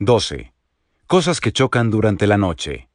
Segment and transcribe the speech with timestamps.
[0.00, 0.52] 12.
[1.08, 2.88] Cosas que chocan durante la noche.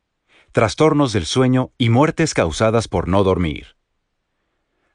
[0.54, 3.76] Trastornos del sueño y muertes causadas por no dormir.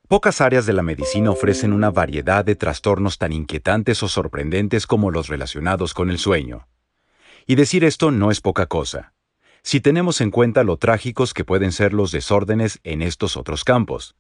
[0.08, 5.10] Pocas áreas de la medicina ofrecen una variedad de trastornos tan inquietantes o sorprendentes como
[5.10, 6.66] los relacionados con el sueño.
[7.46, 9.12] Y decir esto no es poca cosa,
[9.62, 14.16] si tenemos en cuenta lo trágicos que pueden ser los desórdenes en estos otros campos.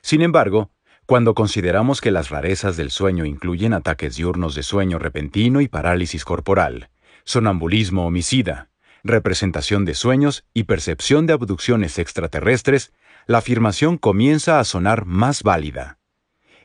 [0.00, 0.70] Sin embargo,
[1.04, 6.24] cuando consideramos que las rarezas del sueño incluyen ataques diurnos de sueño repentino y parálisis
[6.24, 6.88] corporal,
[7.24, 8.70] sonambulismo homicida,
[9.02, 12.92] representación de sueños y percepción de abducciones extraterrestres,
[13.26, 15.98] la afirmación comienza a sonar más válida.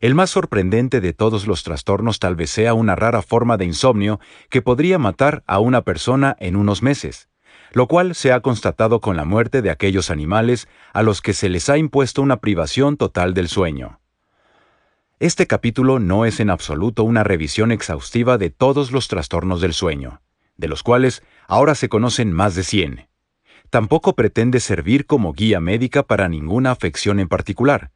[0.01, 4.19] El más sorprendente de todos los trastornos tal vez sea una rara forma de insomnio
[4.49, 7.29] que podría matar a una persona en unos meses,
[7.71, 11.49] lo cual se ha constatado con la muerte de aquellos animales a los que se
[11.49, 13.99] les ha impuesto una privación total del sueño.
[15.19, 20.21] Este capítulo no es en absoluto una revisión exhaustiva de todos los trastornos del sueño
[20.57, 23.07] de los cuales ahora se conocen más de 100.
[23.69, 27.91] Tampoco pretende servir como guía médica para ninguna afección en particular,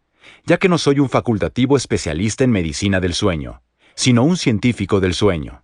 [0.45, 3.61] ya que no soy un facultativo especialista en medicina del sueño,
[3.95, 5.64] sino un científico del sueño.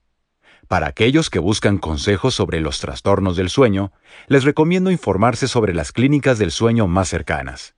[0.68, 3.92] Para aquellos que buscan consejos sobre los trastornos del sueño,
[4.28, 7.76] les recomiendo informarse sobre las clínicas del sueño más cercanas.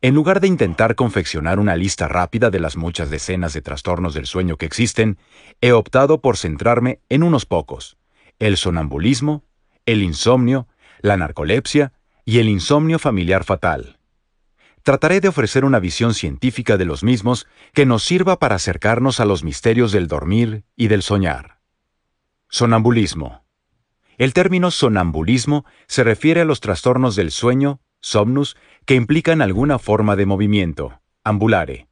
[0.00, 4.26] En lugar de intentar confeccionar una lista rápida de las muchas decenas de trastornos del
[4.26, 5.18] sueño que existen,
[5.60, 7.96] he optado por centrarme en unos pocos,
[8.38, 9.44] el sonambulismo,
[9.86, 10.68] el insomnio,
[11.00, 11.92] la narcolepsia
[12.24, 13.98] y el insomnio familiar fatal.
[14.82, 19.24] Trataré de ofrecer una visión científica de los mismos que nos sirva para acercarnos a
[19.24, 21.58] los misterios del dormir y del soñar.
[22.50, 23.44] Sonambulismo.
[24.18, 30.16] El término sonambulismo se refiere a los trastornos del sueño, somnus, que implican alguna forma
[30.16, 31.88] de movimiento, ambulare.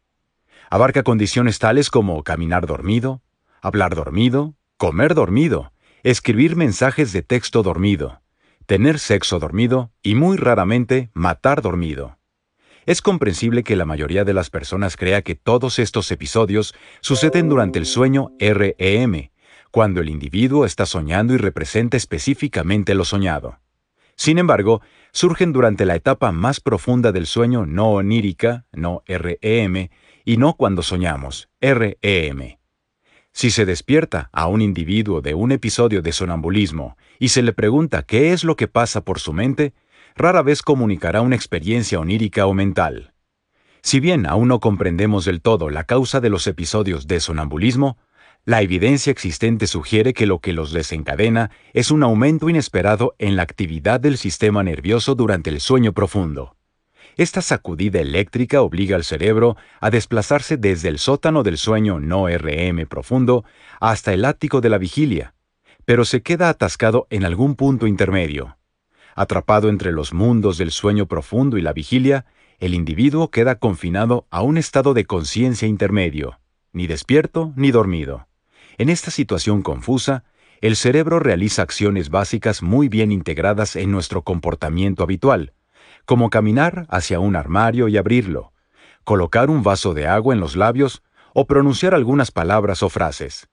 [0.70, 3.22] Abarca condiciones tales como caminar dormido,
[3.62, 5.71] hablar dormido, comer dormido,
[6.02, 8.22] escribir mensajes de texto dormido,
[8.66, 12.18] tener sexo dormido y muy raramente matar dormido.
[12.86, 17.78] Es comprensible que la mayoría de las personas crea que todos estos episodios suceden durante
[17.78, 19.30] el sueño REM,
[19.70, 23.60] cuando el individuo está soñando y representa específicamente lo soñado.
[24.16, 29.88] Sin embargo, surgen durante la etapa más profunda del sueño no onírica, no REM,
[30.24, 32.61] y no cuando soñamos, REM.
[33.32, 38.02] Si se despierta a un individuo de un episodio de sonambulismo y se le pregunta
[38.02, 39.74] qué es lo que pasa por su mente,
[40.14, 43.14] rara vez comunicará una experiencia onírica o mental.
[43.80, 47.98] Si bien aún no comprendemos del todo la causa de los episodios de sonambulismo,
[48.44, 53.42] la evidencia existente sugiere que lo que los desencadena es un aumento inesperado en la
[53.42, 56.56] actividad del sistema nervioso durante el sueño profundo.
[57.16, 62.86] Esta sacudida eléctrica obliga al cerebro a desplazarse desde el sótano del sueño no RM
[62.86, 63.44] profundo
[63.80, 65.34] hasta el ático de la vigilia,
[65.84, 68.56] pero se queda atascado en algún punto intermedio.
[69.14, 72.24] Atrapado entre los mundos del sueño profundo y la vigilia,
[72.58, 76.40] el individuo queda confinado a un estado de conciencia intermedio,
[76.72, 78.26] ni despierto ni dormido.
[78.78, 80.24] En esta situación confusa,
[80.62, 85.52] el cerebro realiza acciones básicas muy bien integradas en nuestro comportamiento habitual,
[86.04, 88.52] como caminar hacia un armario y abrirlo,
[89.04, 91.02] colocar un vaso de agua en los labios
[91.34, 93.48] o pronunciar algunas palabras o frases.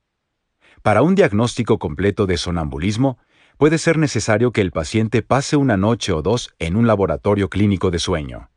[0.82, 3.18] Para un diagnóstico completo de sonambulismo,
[3.58, 7.92] puede ser necesario que el paciente pase una noche o dos en un laboratorio clínico
[7.92, 8.50] de sueño.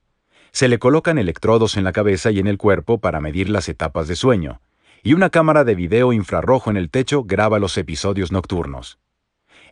[0.52, 4.06] Se le colocan electrodos en la cabeza y en el cuerpo para medir las etapas
[4.06, 4.60] de sueño,
[5.02, 8.98] y una cámara de video infrarrojo en el techo graba los episodios nocturnos.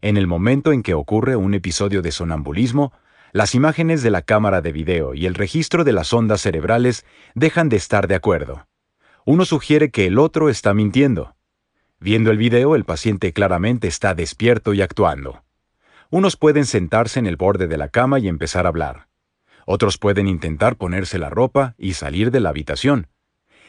[0.01, 2.93] En el momento en que ocurre un episodio de sonambulismo,
[3.33, 7.05] las imágenes de la cámara de video y el registro de las ondas cerebrales
[7.35, 8.67] dejan de estar de acuerdo.
[9.25, 11.37] Uno sugiere que el otro está mintiendo.
[12.01, 15.45] Viendo el video, el paciente claramente está despierto y actuando.
[16.11, 19.09] Unos pueden sentarse en el borde de la cama y empezar a hablar.
[19.67, 23.07] Otros pueden intentar ponerse la ropa y salir de la habitación.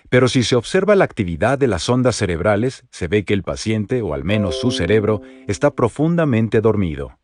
[0.09, 4.01] Pero si se observa la actividad de las ondas cerebrales, se ve que el paciente,
[4.01, 7.20] o al menos su cerebro, está profundamente dormido.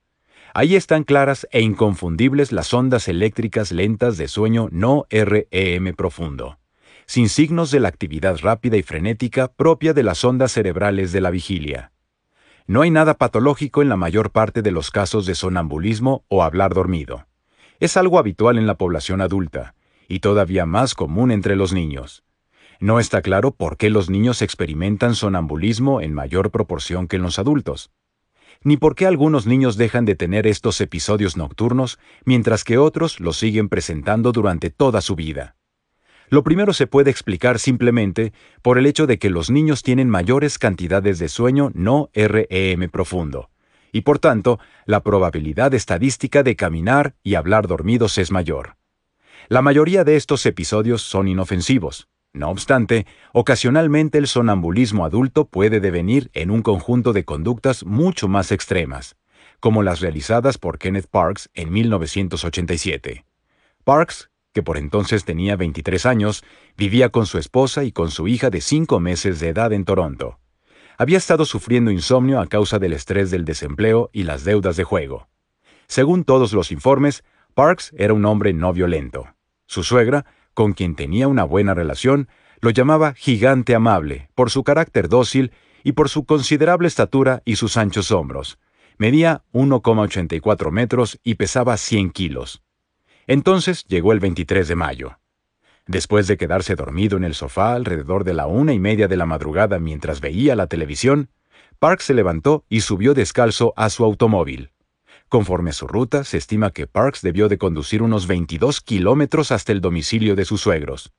[0.59, 6.57] Ahí están claras e inconfundibles las ondas eléctricas lentas de sueño no REM profundo,
[7.05, 11.29] sin signos de la actividad rápida y frenética propia de las ondas cerebrales de la
[11.29, 11.91] vigilia.
[12.65, 16.73] No hay nada patológico en la mayor parte de los casos de sonambulismo o hablar
[16.73, 17.27] dormido.
[17.79, 19.75] Es algo habitual en la población adulta,
[20.07, 22.23] y todavía más común entre los niños.
[22.79, 27.37] No está claro por qué los niños experimentan sonambulismo en mayor proporción que en los
[27.37, 27.91] adultos
[28.63, 33.37] ni por qué algunos niños dejan de tener estos episodios nocturnos mientras que otros los
[33.37, 35.55] siguen presentando durante toda su vida.
[36.29, 40.59] Lo primero se puede explicar simplemente por el hecho de que los niños tienen mayores
[40.59, 43.49] cantidades de sueño no REM profundo,
[43.93, 48.75] y por tanto, la probabilidad estadística de caminar y hablar dormidos es mayor.
[49.47, 52.09] La mayoría de estos episodios son inofensivos.
[52.37, 58.51] No obstante, ocasionalmente el sonambulismo adulto puede devenir en un conjunto de conductas mucho más
[58.51, 59.15] extremas,
[59.59, 63.25] como las realizadas por Kenneth Parks en 1987.
[63.83, 66.43] Parks, que por entonces tenía 23 años,
[66.77, 70.37] vivía con su esposa y con su hija de 5 meses de edad en Toronto.
[70.99, 75.27] Había estado sufriendo insomnio a causa del estrés del desempleo y las deudas de juego.
[75.87, 77.23] Según todos los informes,
[77.55, 79.25] Parks era un hombre no violento.
[79.65, 82.29] Su suegra, con quien tenía una buena relación,
[82.61, 85.51] lo llamaba gigante amable por su carácter dócil
[85.83, 88.57] y por su considerable estatura y sus anchos hombros.
[88.97, 92.63] Medía 1,84 metros y pesaba 100 kilos.
[93.27, 95.19] Entonces llegó el 23 de mayo.
[95.85, 99.27] Después de quedarse dormido en el sofá alrededor de la una y media de la
[99.27, 101.29] madrugada mientras veía la televisión,
[101.77, 104.71] Park se levantó y subió descalzo a su automóvil.
[105.29, 109.73] Conforme a su ruta, se estima que Parks debió de conducir unos 22 kilómetros hasta
[109.73, 111.11] el domicilio de sus suegros.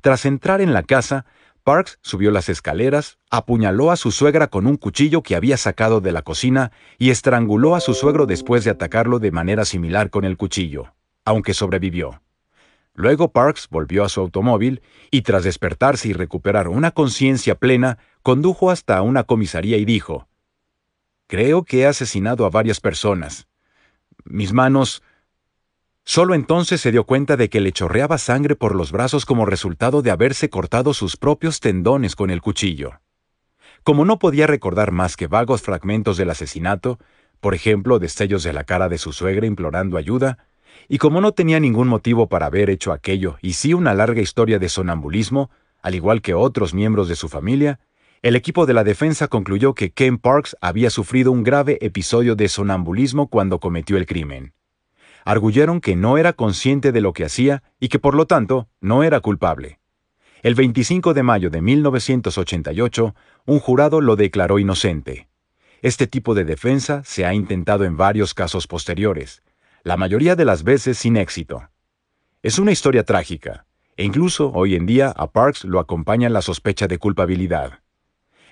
[0.00, 1.24] Tras entrar en la casa,
[1.62, 6.12] Parks subió las escaleras, apuñaló a su suegra con un cuchillo que había sacado de
[6.12, 10.36] la cocina y estranguló a su suegro después de atacarlo de manera similar con el
[10.36, 10.92] cuchillo,
[11.24, 12.20] aunque sobrevivió.
[12.92, 18.70] Luego Parks volvió a su automóvil y tras despertarse y recuperar una conciencia plena, condujo
[18.70, 20.28] hasta una comisaría y dijo,
[21.34, 23.48] Creo que he asesinado a varias personas.
[24.24, 25.02] Mis manos...
[26.04, 30.00] Solo entonces se dio cuenta de que le chorreaba sangre por los brazos como resultado
[30.00, 33.00] de haberse cortado sus propios tendones con el cuchillo.
[33.82, 37.00] Como no podía recordar más que vagos fragmentos del asesinato,
[37.40, 40.38] por ejemplo, destellos de la cara de su suegra implorando ayuda,
[40.88, 44.60] y como no tenía ningún motivo para haber hecho aquello y sí una larga historia
[44.60, 45.50] de sonambulismo,
[45.82, 47.80] al igual que otros miembros de su familia,
[48.24, 52.48] el equipo de la defensa concluyó que Ken Parks había sufrido un grave episodio de
[52.48, 54.54] sonambulismo cuando cometió el crimen.
[55.26, 59.02] Arguyeron que no era consciente de lo que hacía y que por lo tanto no
[59.02, 59.78] era culpable.
[60.42, 65.28] El 25 de mayo de 1988, un jurado lo declaró inocente.
[65.82, 69.42] Este tipo de defensa se ha intentado en varios casos posteriores,
[69.82, 71.68] la mayoría de las veces sin éxito.
[72.42, 73.66] Es una historia trágica,
[73.98, 77.83] e incluso hoy en día a Parks lo acompaña la sospecha de culpabilidad.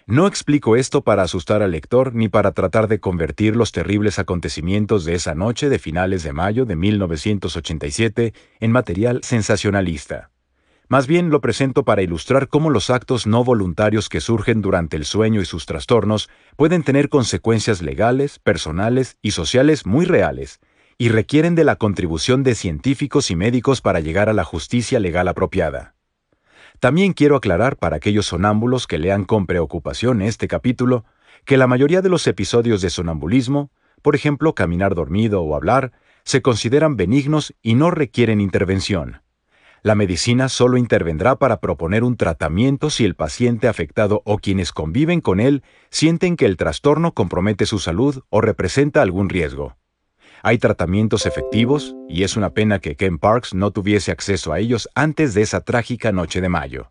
[0.06, 5.04] No explico esto para asustar al lector ni para tratar de convertir los terribles acontecimientos
[5.04, 10.30] de esa noche de finales de mayo de 1987 en material sensacionalista.
[10.88, 15.04] Más bien lo presento para ilustrar cómo los actos no voluntarios que surgen durante el
[15.04, 20.60] sueño y sus trastornos pueden tener consecuencias legales, personales y sociales muy reales,
[20.98, 25.28] y requieren de la contribución de científicos y médicos para llegar a la justicia legal
[25.28, 25.94] apropiada.
[26.82, 31.04] También quiero aclarar para aquellos sonámbulos que lean con preocupación este capítulo,
[31.44, 33.70] que la mayoría de los episodios de sonambulismo,
[34.02, 35.92] por ejemplo caminar dormido o hablar,
[36.24, 39.22] se consideran benignos y no requieren intervención.
[39.84, 45.20] La medicina solo intervendrá para proponer un tratamiento si el paciente afectado o quienes conviven
[45.20, 49.76] con él sienten que el trastorno compromete su salud o representa algún riesgo.
[50.44, 54.88] Hay tratamientos efectivos y es una pena que Ken Parks no tuviese acceso a ellos
[54.96, 56.90] antes de esa trágica noche de mayo.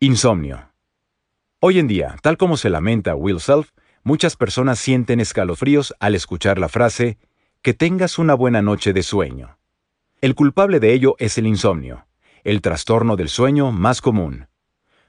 [0.00, 0.72] Insomnio.
[1.60, 3.70] Hoy en día, tal como se lamenta Will Self,
[4.02, 7.18] muchas personas sienten escalofríos al escuchar la frase
[7.62, 9.58] que tengas una buena noche de sueño.
[10.20, 12.06] El culpable de ello es el insomnio,
[12.42, 14.48] el trastorno del sueño más común.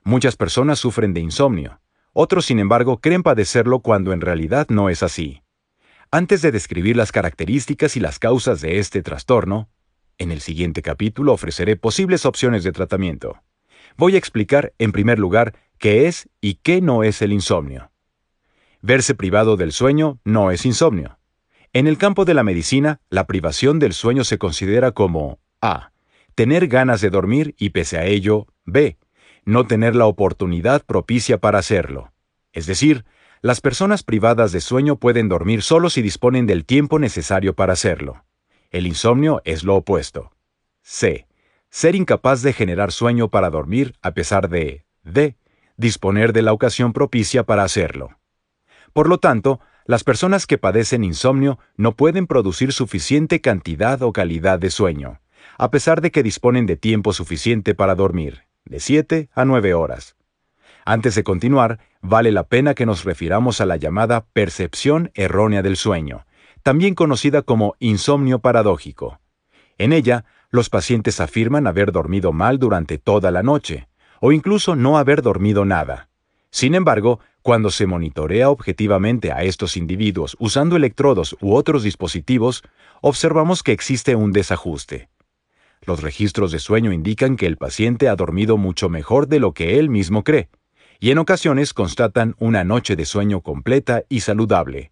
[0.04, 1.82] Muchas personas sufren de insomnio,
[2.14, 5.42] otros sin embargo creen padecerlo cuando en realidad no es así.
[6.14, 9.70] Antes de describir las características y las causas de este trastorno,
[10.18, 13.42] en el siguiente capítulo ofreceré posibles opciones de tratamiento.
[13.96, 17.92] Voy a explicar, en primer lugar, qué es y qué no es el insomnio.
[18.82, 21.18] Verse privado del sueño no es insomnio.
[21.72, 25.94] En el campo de la medicina, la privación del sueño se considera como A.
[26.36, 28.98] Tener ganas de dormir y pese a ello, B.
[29.46, 32.12] No tener la oportunidad propicia para hacerlo.
[32.52, 33.06] Es decir,
[33.42, 38.24] las personas privadas de sueño pueden dormir solo si disponen del tiempo necesario para hacerlo.
[38.70, 40.32] El insomnio es lo opuesto.
[40.84, 41.26] C.
[41.70, 45.38] Ser incapaz de generar sueño para dormir a pesar de D.
[45.76, 48.20] Disponer de la ocasión propicia para hacerlo.
[48.94, 54.60] Por lo tanto, las personas que padecen insomnio no pueden producir suficiente cantidad o calidad
[54.60, 55.20] de sueño,
[55.58, 60.16] a pesar de que disponen de tiempo suficiente para dormir, de 7 a 9 horas.
[60.86, 65.78] Antes de continuar, vale la pena que nos refiramos a la llamada percepción errónea del
[65.78, 66.26] sueño,
[66.64, 69.20] también conocida como insomnio paradójico.
[69.78, 73.88] En ella, los pacientes afirman haber dormido mal durante toda la noche,
[74.20, 76.10] o incluso no haber dormido nada.
[76.52, 82.62] Sin embargo, Cuando se monitorea objetivamente a estos individuos usando electrodos u otros dispositivos,
[83.02, 85.10] observamos que existe un desajuste.
[85.84, 89.80] Los registros de sueño indican que el paciente ha dormido mucho mejor de lo que
[89.80, 90.50] él mismo cree,
[91.02, 94.92] y en ocasiones constatan una noche de sueño completa y saludable.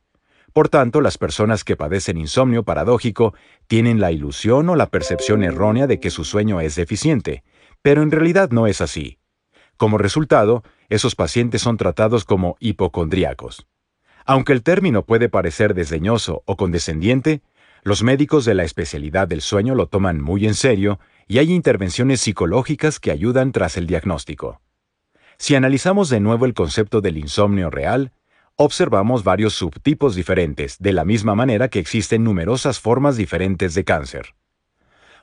[0.53, 3.35] Por tanto, las personas que padecen insomnio paradójico
[3.67, 7.43] tienen la ilusión o la percepción errónea de que su sueño es deficiente,
[7.83, 9.19] pero en realidad no es así.
[9.77, 13.67] Como resultado, esos pacientes son tratados como hipocondríacos.
[14.25, 17.43] Aunque el término puede parecer desdeñoso o condescendiente,
[17.83, 22.19] los médicos de la especialidad del sueño lo toman muy en serio y hay intervenciones
[22.21, 24.59] psicológicas que ayudan tras el diagnóstico.
[25.41, 28.11] Si analizamos de nuevo el concepto del insomnio real,
[28.57, 34.35] observamos varios subtipos diferentes, de la misma manera que existen numerosas formas diferentes de cáncer.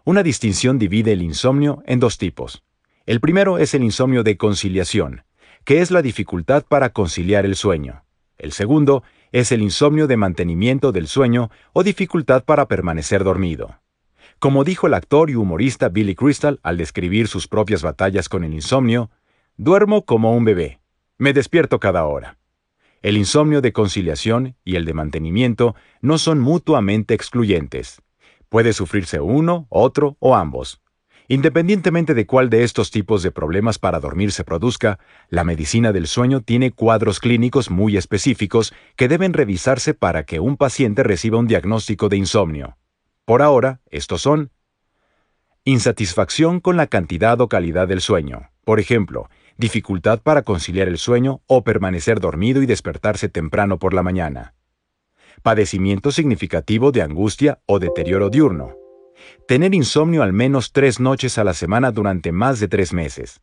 [0.04, 2.64] Una distinción divide el insomnio en dos tipos.
[3.04, 5.22] El primero es el insomnio de conciliación,
[5.64, 8.02] que es la dificultad para conciliar el sueño.
[8.38, 13.80] El segundo es el insomnio de mantenimiento del sueño o dificultad para permanecer dormido.
[14.38, 18.54] Como dijo el actor y humorista Billy Crystal al describir sus propias batallas con el
[18.54, 19.10] insomnio,
[19.56, 20.80] duermo como un bebé,
[21.18, 22.38] me despierto cada hora.
[23.02, 28.02] El insomnio de conciliación y el de mantenimiento no son mutuamente excluyentes.
[28.48, 30.82] Puede sufrirse uno, otro o ambos.
[31.28, 34.98] Independientemente de cuál de estos tipos de problemas para dormir se produzca,
[35.28, 40.56] la medicina del sueño tiene cuadros clínicos muy específicos que deben revisarse para que un
[40.56, 42.76] paciente reciba un diagnóstico de insomnio.
[43.24, 44.50] Por ahora, estos son
[45.64, 51.40] insatisfacción con la cantidad o calidad del sueño, por ejemplo, dificultad para conciliar el sueño
[51.46, 54.54] o permanecer dormido y despertarse temprano por la mañana,
[55.42, 58.74] padecimiento significativo de angustia o deterioro diurno,
[59.46, 63.40] Tener insomnio al menos tres noches a la semana durante más de tres meses.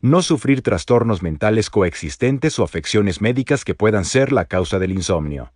[0.00, 5.52] No sufrir trastornos mentales coexistentes o afecciones médicas que puedan ser la causa del insomnio.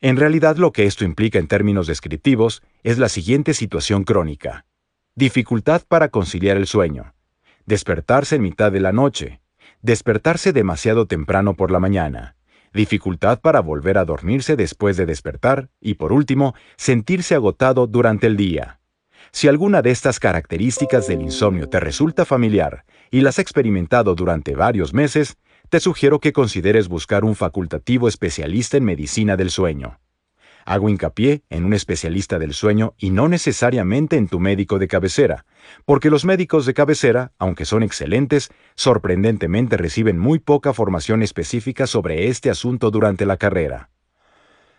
[0.00, 4.66] En realidad lo que esto implica en términos descriptivos es la siguiente situación crónica.
[5.14, 7.13] Dificultad para conciliar el sueño.
[7.66, 9.40] Despertarse en mitad de la noche.
[9.82, 12.36] Despertarse demasiado temprano por la mañana
[12.74, 18.36] dificultad para volver a dormirse después de despertar y, por último, sentirse agotado durante el
[18.36, 18.80] día.
[19.30, 24.54] Si alguna de estas características del insomnio te resulta familiar y las has experimentado durante
[24.54, 25.38] varios meses,
[25.70, 29.98] te sugiero que consideres buscar un facultativo especialista en medicina del sueño.
[30.64, 35.44] Hago hincapié en un especialista del sueño y no necesariamente en tu médico de cabecera,
[35.84, 42.28] porque los médicos de cabecera, aunque son excelentes, sorprendentemente reciben muy poca formación específica sobre
[42.28, 43.90] este asunto durante la carrera.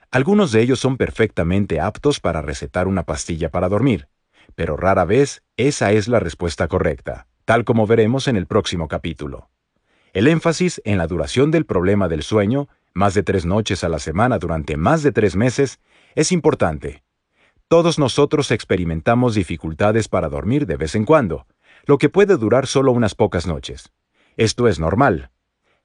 [0.09, 4.07] Algunos de ellos son perfectamente aptos para recetar una pastilla para dormir,
[4.55, 9.49] pero rara vez esa es la respuesta correcta, tal como veremos en el próximo capítulo.
[10.13, 13.99] El énfasis en la duración del problema del sueño más de tres noches a la
[13.99, 15.79] semana durante más de tres meses,
[16.15, 17.03] es importante.
[17.67, 21.45] Todos nosotros experimentamos dificultades para dormir de vez en cuando,
[21.85, 23.91] lo que puede durar solo unas pocas noches.
[24.37, 25.29] Esto es normal.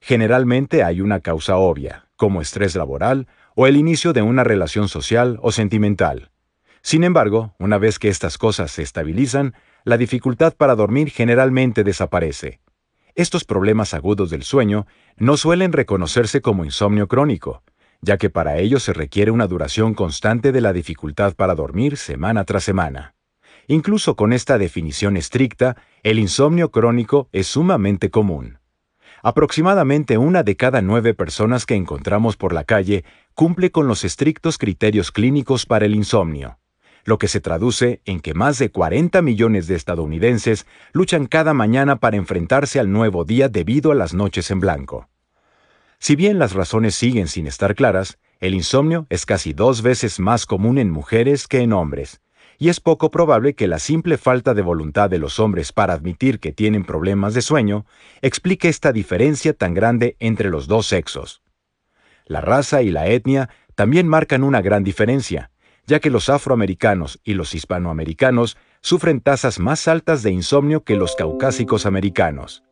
[0.00, 3.26] Generalmente hay una causa obvia, como estrés laboral
[3.56, 6.30] o el inicio de una relación social o sentimental.
[6.80, 12.60] Sin embargo, una vez que estas cosas se estabilizan, la dificultad para dormir generalmente desaparece.
[13.14, 14.86] Estos problemas agudos del sueño
[15.16, 17.62] no suelen reconocerse como insomnio crónico,
[18.00, 22.44] ya que para ello se requiere una duración constante de la dificultad para dormir semana
[22.44, 23.14] tras semana.
[23.66, 28.58] Incluso con esta definición estricta, el insomnio crónico es sumamente común.
[29.22, 34.56] Aproximadamente una de cada nueve personas que encontramos por la calle cumple con los estrictos
[34.56, 36.58] criterios clínicos para el insomnio
[37.04, 41.96] lo que se traduce en que más de 40 millones de estadounidenses luchan cada mañana
[41.96, 45.08] para enfrentarse al nuevo día debido a las noches en blanco.
[45.98, 50.46] Si bien las razones siguen sin estar claras, el insomnio es casi dos veces más
[50.46, 52.20] común en mujeres que en hombres,
[52.58, 56.40] y es poco probable que la simple falta de voluntad de los hombres para admitir
[56.40, 57.86] que tienen problemas de sueño
[58.20, 61.42] explique esta diferencia tan grande entre los dos sexos.
[62.26, 65.50] La raza y la etnia también marcan una gran diferencia,
[65.86, 71.14] ya que los afroamericanos y los hispanoamericanos sufren tasas más altas de insomnio que los
[71.16, 72.62] caucásicos americanos.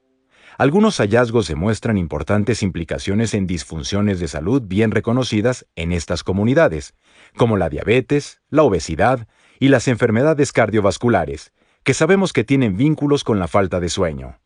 [0.58, 6.94] Algunos hallazgos demuestran importantes implicaciones en disfunciones de salud bien reconocidas en estas comunidades,
[7.36, 9.28] como la diabetes, la obesidad
[9.60, 11.52] y las enfermedades cardiovasculares,
[11.84, 14.40] que sabemos que tienen vínculos con la falta de sueño.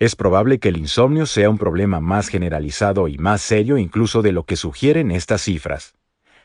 [0.00, 4.32] Es probable que el insomnio sea un problema más generalizado y más serio incluso de
[4.32, 5.97] lo que sugieren estas cifras.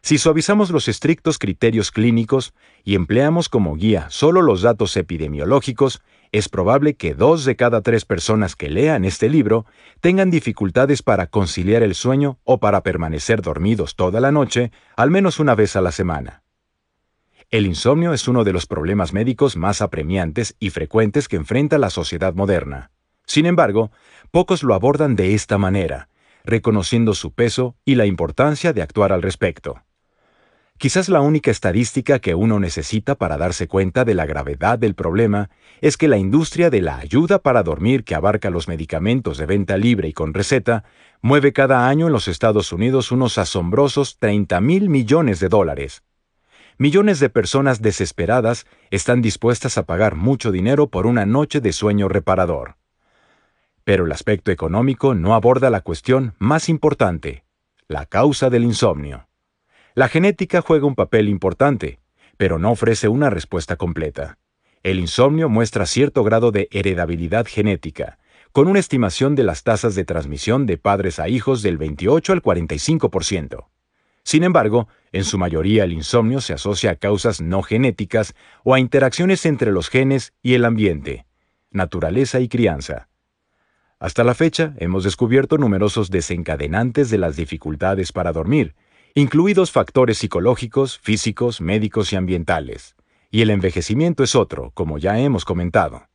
[0.05, 6.01] Si suavizamos los estrictos criterios clínicos y empleamos como guía solo los datos epidemiológicos,
[6.33, 9.65] es probable que dos de cada tres personas que lean este libro
[10.01, 15.39] tengan dificultades para conciliar el sueño o para permanecer dormidos toda la noche, al menos
[15.39, 16.43] una vez a la semana.
[17.49, 21.89] El insomnio es uno de los problemas médicos más apremiantes y frecuentes que enfrenta la
[21.89, 22.91] sociedad moderna.
[23.25, 23.89] Sin embargo,
[24.31, 26.09] pocos lo abordan de esta manera,
[26.43, 29.81] reconociendo su peso y la importancia de actuar al respecto.
[30.83, 35.49] Quizás la única estadística que uno necesita para darse cuenta de la gravedad del problema
[35.79, 39.77] es que la industria de la ayuda para dormir que abarca los medicamentos de venta
[39.77, 40.83] libre y con receta
[41.21, 46.03] mueve cada año en los Estados Unidos unos asombrosos 30 mil millones de dólares.
[46.77, 52.09] Millones de personas desesperadas están dispuestas a pagar mucho dinero por una noche de sueño
[52.09, 52.75] reparador.
[53.85, 57.45] Pero el aspecto económico no aborda la cuestión más importante,
[57.87, 59.29] la causa del insomnio.
[59.95, 61.99] La genética juega un papel importante,
[62.37, 64.39] pero no ofrece una respuesta completa.
[64.81, 68.17] El insomnio muestra cierto grado de heredabilidad genética,
[68.51, 72.41] con una estimación de las tasas de transmisión de padres a hijos del 28 al
[72.41, 73.67] 45%.
[74.23, 78.33] Sin embargo, en su mayoría el insomnio se asocia a causas no genéticas
[78.63, 81.27] o a interacciones entre los genes y el ambiente,
[81.69, 83.09] naturaleza y crianza.
[83.99, 88.73] Hasta la fecha hemos descubierto numerosos desencadenantes de las dificultades para dormir,
[89.15, 92.95] incluidos factores psicológicos, físicos, médicos y ambientales.
[93.29, 96.07] Y el envejecimiento es otro, como ya hemos comentado.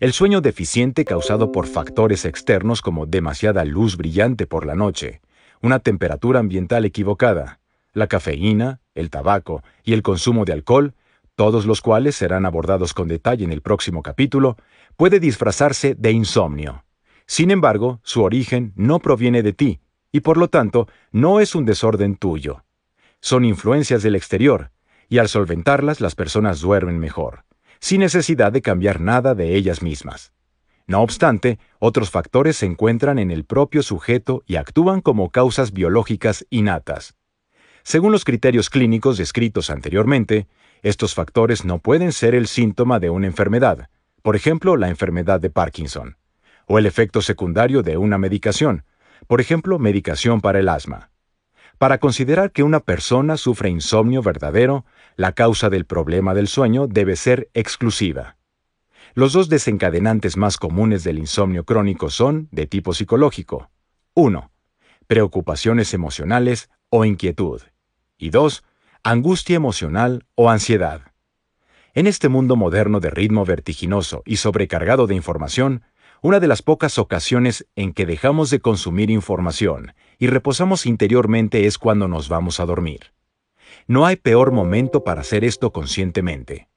[0.00, 5.20] El sueño deficiente causado por factores externos como demasiada luz brillante por la noche,
[5.60, 7.60] una temperatura ambiental equivocada,
[7.92, 10.94] la cafeína, el tabaco y el consumo de alcohol,
[11.36, 14.56] todos los cuales serán abordados con detalle en el próximo capítulo,
[14.96, 16.84] puede disfrazarse de insomnio.
[17.26, 19.80] Sin embargo, su origen no proviene de ti,
[20.14, 22.64] y por lo tanto no es un desorden tuyo.
[23.20, 24.70] Son influencias del exterior,
[25.08, 27.44] y al solventarlas las personas duermen mejor,
[27.80, 30.32] sin necesidad de cambiar nada de ellas mismas.
[30.86, 36.46] No obstante, otros factores se encuentran en el propio sujeto y actúan como causas biológicas
[36.48, 37.16] innatas.
[37.82, 40.46] Según los criterios clínicos descritos anteriormente,
[40.82, 43.88] estos factores no pueden ser el síntoma de una enfermedad,
[44.22, 46.18] por ejemplo, la enfermedad de Parkinson,
[46.68, 48.84] o el efecto secundario de una medicación,
[49.26, 51.10] por ejemplo, medicación para el asma.
[51.78, 54.84] Para considerar que una persona sufre insomnio verdadero,
[55.16, 58.36] la causa del problema del sueño debe ser exclusiva.
[59.14, 63.70] Los dos desencadenantes más comunes del insomnio crónico son de tipo psicológico.
[64.14, 64.50] 1.
[65.06, 67.62] Preocupaciones emocionales o inquietud.
[68.18, 68.64] Y 2.
[69.02, 71.02] Angustia emocional o ansiedad.
[71.92, 75.82] En este mundo moderno de ritmo vertiginoso y sobrecargado de información,
[76.24, 81.76] una de las pocas ocasiones en que dejamos de consumir información y reposamos interiormente es
[81.76, 83.12] cuando nos vamos a dormir.
[83.86, 86.70] No hay peor momento para hacer esto conscientemente.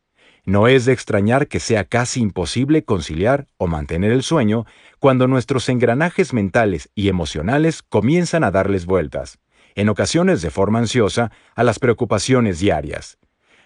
[0.44, 4.66] No es de extrañar que sea casi imposible conciliar o mantener el sueño
[5.00, 9.40] cuando nuestros engranajes mentales y emocionales comienzan a darles vueltas,
[9.76, 13.18] en ocasiones de forma ansiosa, a las preocupaciones diarias.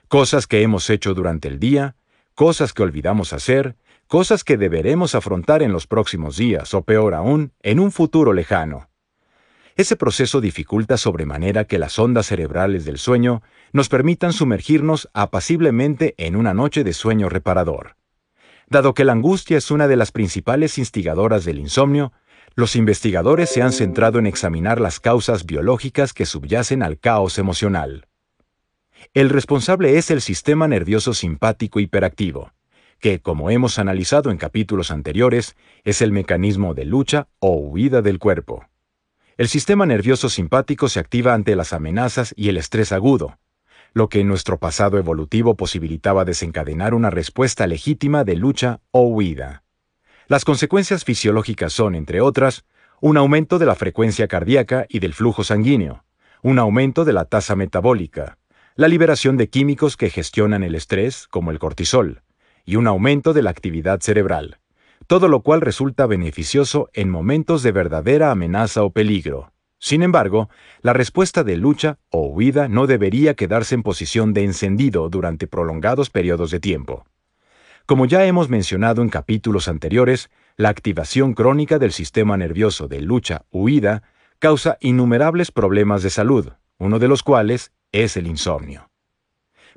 [0.08, 1.96] Cosas que hemos hecho durante el día,
[2.36, 3.78] cosas que olvidamos hacer,
[4.12, 8.90] cosas que deberemos afrontar en los próximos días o peor aún, en un futuro lejano.
[9.78, 16.36] Ese proceso dificulta sobremanera que las ondas cerebrales del sueño nos permitan sumergirnos apaciblemente en
[16.36, 17.96] una noche de sueño reparador.
[18.68, 22.12] Dado que la angustia es una de las principales instigadoras del insomnio,
[22.54, 28.08] los investigadores se han centrado en examinar las causas biológicas que subyacen al caos emocional.
[29.14, 32.52] El responsable es el sistema nervioso simpático hiperactivo,
[33.02, 38.20] que, como hemos analizado en capítulos anteriores, es el mecanismo de lucha o huida del
[38.20, 38.66] cuerpo.
[39.38, 43.40] El sistema nervioso simpático se activa ante las amenazas y el estrés agudo,
[43.94, 49.64] lo que en nuestro pasado evolutivo posibilitaba desencadenar una respuesta legítima de lucha o huida.
[50.28, 52.66] Las consecuencias fisiológicas son, entre otras,
[53.02, 56.06] un aumento de la frecuencia cardíaca y del flujo sanguíneo,
[56.44, 58.38] un aumento de la tasa metabólica,
[58.76, 62.22] la liberación de químicos que gestionan el estrés, como el cortisol,
[62.66, 64.60] y un aumento de la actividad cerebral,
[65.08, 69.52] todo lo cual resulta beneficioso en momentos de verdadera amenaza o peligro.
[69.80, 70.50] Sin embargo,
[70.82, 76.12] la respuesta de lucha o huida no debería quedarse en posición de encendido durante prolongados
[76.12, 77.06] periodos de tiempo.
[77.88, 84.04] Como ya hemos mencionado en capítulos anteriores, la activación crónica del sistema nervioso de lucha-huida
[84.38, 88.91] causa innumerables problemas de salud, uno de los cuales es el insomnio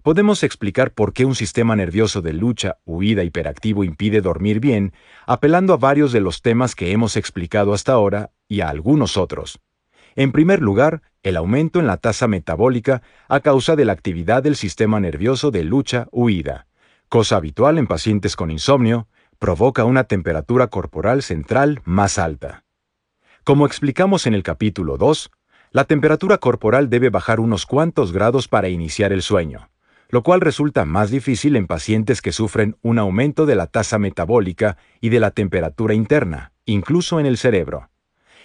[0.04, 4.92] podemos explicar por qué un sistema nervioso de lucha, huida hiperactivo impide dormir bien,
[5.26, 9.60] apelando a varios de los temas que hemos explicado hasta ahora y a algunos otros.
[10.14, 14.56] En primer lugar, el aumento en la tasa metabólica a causa de la actividad del
[14.56, 16.66] sistema nervioso de lucha-huida,
[17.08, 22.66] cosa habitual en pacientes con insomnio, provoca una temperatura corporal central más alta.
[23.42, 25.30] Como explicamos en el capítulo 2,
[25.70, 29.70] la temperatura corporal debe bajar unos cuantos grados para iniciar el sueño,
[30.14, 34.76] lo cual resulta más difícil en pacientes que sufren un aumento de la tasa metabólica
[35.00, 37.90] y de la temperatura interna, incluso en el cerebro.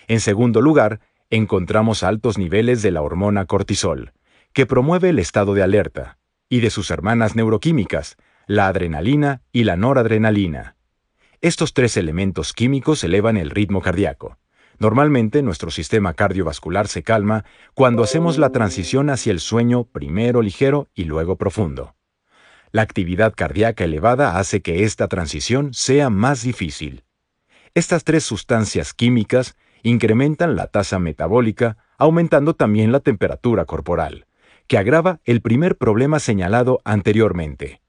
[0.07, 4.13] En segundo lugar, encontramos altos niveles de la hormona cortisol,
[4.51, 6.17] que promueve el estado de alerta,
[6.49, 10.75] y de sus hermanas neuroquímicas, la adrenalina y la noradrenalina.
[11.39, 14.38] Estos tres elementos químicos elevan el ritmo cardíaco.
[14.79, 20.87] Normalmente nuestro sistema cardiovascular se calma cuando hacemos la transición hacia el sueño primero ligero
[20.95, 21.95] y luego profundo.
[22.71, 27.03] La actividad cardíaca elevada hace que esta transición sea más difícil.
[27.73, 34.27] Estas tres sustancias químicas incrementan la tasa metabólica, aumentando también la temperatura corporal,
[34.67, 37.81] que agrava el primer problema señalado anteriormente.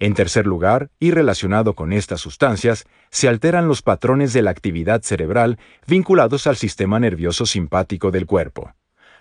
[0.00, 5.02] En tercer lugar, y relacionado con estas sustancias, se alteran los patrones de la actividad
[5.02, 8.72] cerebral vinculados al sistema nervioso simpático del cuerpo.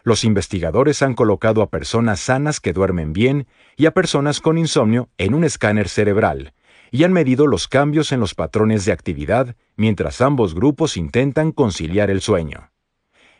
[0.04, 5.10] Los investigadores han colocado a personas sanas que duermen bien y a personas con insomnio
[5.18, 6.54] en un escáner cerebral,
[6.92, 12.10] y han medido los cambios en los patrones de actividad mientras ambos grupos intentan conciliar
[12.10, 12.72] el sueño.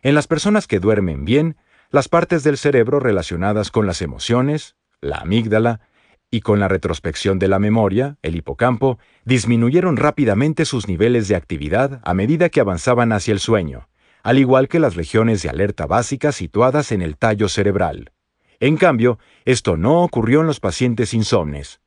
[0.02, 1.56] En las personas que duermen bien,
[1.90, 5.80] las partes del cerebro relacionadas con las emociones, la amígdala,
[6.32, 12.02] y con la retrospección de la memoria, el hipocampo, disminuyeron rápidamente sus niveles de actividad
[12.04, 13.90] a medida que avanzaban hacia el sueño,
[14.24, 18.12] al igual que las regiones de alerta básicas situadas en el tallo cerebral.
[18.60, 21.80] En cambio, esto no ocurrió en los pacientes insomnes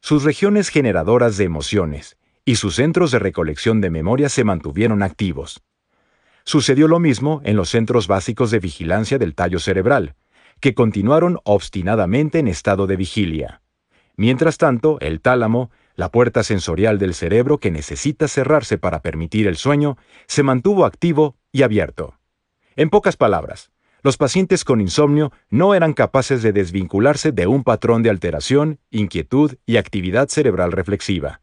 [0.00, 5.62] sus regiones generadoras de emociones y sus centros de recolección de memoria se mantuvieron activos.
[6.44, 10.14] Sucedió lo mismo en los centros básicos de vigilancia del tallo cerebral,
[10.60, 13.62] que continuaron obstinadamente en estado de vigilia.
[14.16, 19.56] Mientras tanto, el tálamo, la puerta sensorial del cerebro que necesita cerrarse para permitir el
[19.56, 22.14] sueño, se mantuvo activo y abierto.
[22.76, 23.70] En pocas palabras,
[24.02, 29.56] los pacientes con insomnio no eran capaces de desvincularse de un patrón de alteración, inquietud
[29.66, 31.40] y actividad cerebral reflexiva.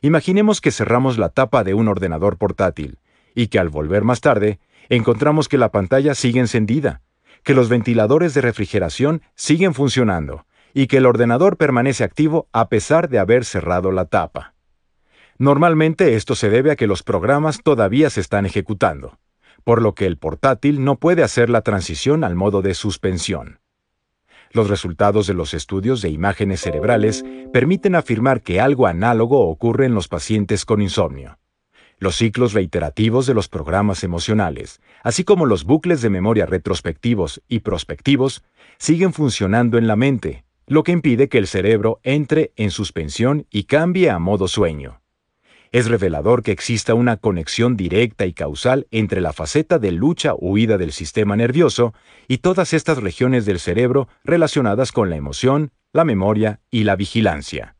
[0.00, 2.98] Imaginemos que cerramos la tapa de un ordenador portátil
[3.34, 7.02] y que al volver más tarde encontramos que la pantalla sigue encendida,
[7.44, 10.46] que los ventiladores de refrigeración siguen funcionando
[10.78, 14.54] y que el ordenador permanece activo a pesar de haber cerrado la tapa.
[15.36, 19.18] Normalmente esto se debe a que los programas todavía se están ejecutando
[19.64, 23.58] por lo que el portátil no puede hacer la transición al modo de suspensión.
[24.52, 29.94] Los resultados de los estudios de imágenes cerebrales permiten afirmar que algo análogo ocurre en
[29.94, 31.40] los pacientes con insomnio.
[31.98, 37.58] Los ciclos reiterativos de los programas emocionales, así como los bucles de memoria retrospectivos y
[37.58, 38.44] prospectivos,
[38.78, 43.64] siguen funcionando en la mente, lo que impide que el cerebro entre en suspensión y
[43.64, 45.00] cambie a modo sueño.
[45.70, 50.92] Es revelador que exista una conexión directa y causal entre la faceta de lucha-huida del
[50.92, 51.92] sistema nervioso
[52.26, 57.76] y todas estas regiones del cerebro relacionadas con la emoción, la memoria y la vigilancia.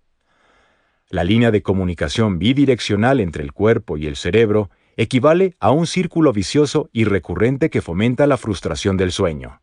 [1.09, 6.33] La línea de comunicación bidireccional entre el cuerpo y el cerebro equivale a un círculo
[6.35, 9.63] vicioso y recurrente que fomenta la frustración del sueño.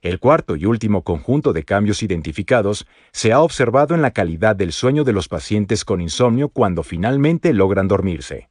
[0.00, 4.72] El cuarto y último conjunto de cambios identificados se ha observado en la calidad del
[4.72, 8.48] sueño de los pacientes con insomnio cuando finalmente logran dormirse.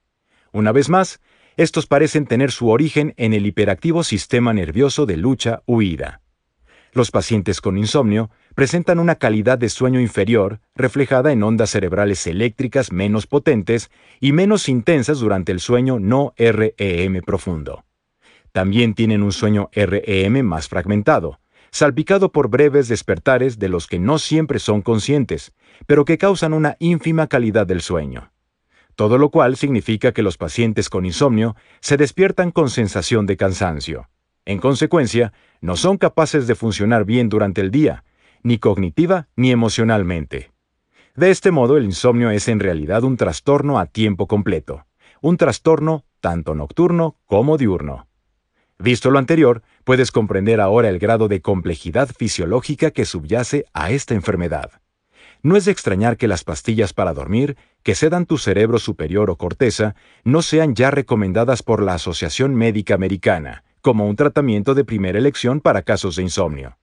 [0.52, 1.22] Una vez más,
[1.56, 6.22] estos parecen tener su origen en el hiperactivo sistema nervioso de lucha-huida.
[6.94, 12.92] Los pacientes con insomnio presentan una calidad de sueño inferior, reflejada en ondas cerebrales eléctricas
[12.92, 17.87] menos potentes y menos intensas durante el sueño no REM profundo.
[18.52, 21.40] También tienen un sueño REM más fragmentado,
[21.72, 25.54] salpicado por breves despertares de los que no siempre son conscientes,
[25.86, 28.32] pero que causan una ínfima calidad del sueño.
[28.96, 34.10] Todo lo cual significa que los pacientes con insomnio se despiertan con sensación de cansancio.
[34.46, 38.04] En consecuencia, no son capaces de funcionar bien durante el día,
[38.44, 40.52] ni cognitiva ni emocionalmente.
[41.16, 44.86] De este modo, el insomnio es en realidad un trastorno a tiempo completo,
[45.22, 48.08] un trastorno tanto nocturno como diurno.
[48.80, 54.14] Visto lo anterior, puedes comprender ahora el grado de complejidad fisiológica que subyace a esta
[54.14, 54.72] enfermedad.
[55.42, 59.36] No es de extrañar que las pastillas para dormir, que sedan tu cerebro superior o
[59.36, 65.18] corteza, no sean ya recomendadas por la Asociación Médica Americana como un tratamiento de primera
[65.18, 66.78] elección para casos de insomnio.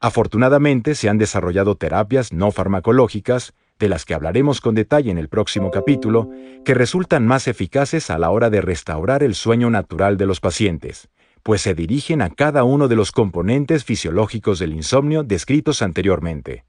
[0.00, 5.28] Afortunadamente se han desarrollado terapias no farmacológicas, de las que hablaremos con detalle en el
[5.28, 6.30] próximo capítulo,
[6.64, 11.08] que resultan más eficaces a la hora de restaurar el sueño natural de los pacientes,
[11.42, 16.64] pues se dirigen a cada uno de los componentes fisiológicos del insomnio descritos anteriormente.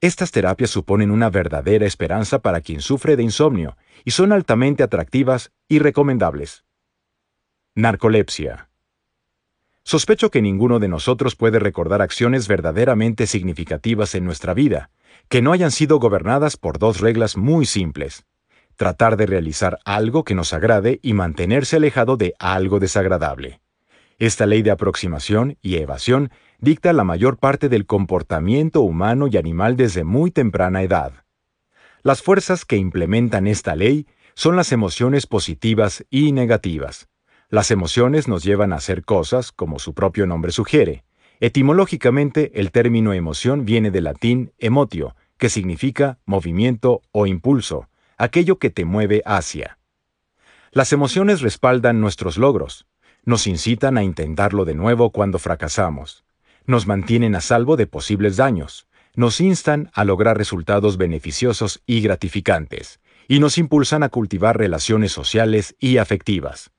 [0.00, 5.52] Estas terapias suponen una verdadera esperanza para quien sufre de insomnio y son altamente atractivas
[5.68, 6.64] y recomendables.
[7.74, 8.68] Narcolepsia.
[9.82, 14.90] Sospecho que ninguno de nosotros puede recordar acciones verdaderamente significativas en nuestra vida,
[15.28, 18.24] que no hayan sido gobernadas por dos reglas muy simples.
[18.76, 23.60] Tratar de realizar algo que nos agrade y mantenerse alejado de algo desagradable.
[24.18, 29.76] Esta ley de aproximación y evasión dicta la mayor parte del comportamiento humano y animal
[29.76, 31.24] desde muy temprana edad.
[32.02, 37.08] Las fuerzas que implementan esta ley son las emociones positivas y negativas.
[37.48, 41.04] Las emociones nos llevan a hacer cosas, como su propio nombre sugiere.
[41.40, 48.70] Etimológicamente, el término emoción viene del latín emotio, que significa movimiento o impulso, aquello que
[48.70, 49.78] te mueve hacia.
[50.70, 52.86] Las emociones respaldan nuestros logros,
[53.24, 56.24] nos incitan a intentarlo de nuevo cuando fracasamos,
[56.66, 63.00] nos mantienen a salvo de posibles daños, nos instan a lograr resultados beneficiosos y gratificantes,
[63.28, 66.70] y nos impulsan a cultivar relaciones sociales y afectivas.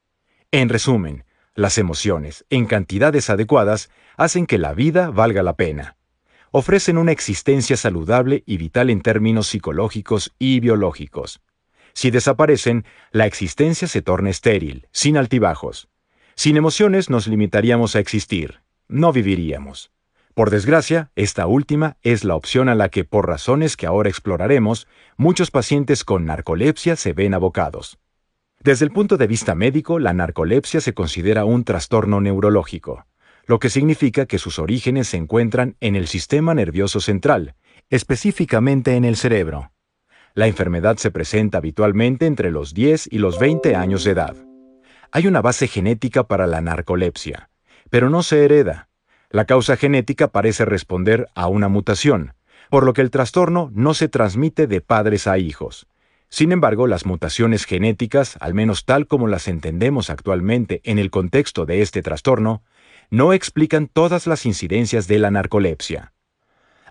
[0.51, 1.23] En resumen,
[1.55, 5.95] las emociones, en cantidades adecuadas, hacen que la vida valga la pena.
[6.51, 11.41] Ofrecen una existencia saludable y vital en términos psicológicos y biológicos.
[11.93, 15.87] Si desaparecen, la existencia se torna estéril, sin altibajos.
[16.35, 19.91] Sin emociones nos limitaríamos a existir, no viviríamos.
[20.33, 24.85] Por desgracia, esta última es la opción a la que, por razones que ahora exploraremos,
[25.15, 27.97] muchos pacientes con narcolepsia se ven abocados.
[28.59, 33.05] Desde el punto de vista médico, la narcolepsia se considera un trastorno neurológico,
[33.45, 37.55] lo que significa que sus orígenes se encuentran en el sistema nervioso central,
[37.89, 39.71] específicamente en el cerebro.
[40.33, 44.35] La enfermedad se presenta habitualmente entre los 10 y los 20 años de edad.
[45.11, 47.49] Hay una base genética para la narcolepsia,
[47.89, 48.89] pero no se hereda.
[49.29, 52.33] La causa genética parece responder a una mutación,
[52.69, 55.87] por lo que el trastorno no se transmite de padres a hijos.
[56.35, 61.65] Sin embargo, las mutaciones genéticas, al menos tal como las entendemos actualmente en el contexto
[61.65, 62.61] de este trastorno,
[63.09, 66.11] no explican todas las incidencias de la narcolepsia.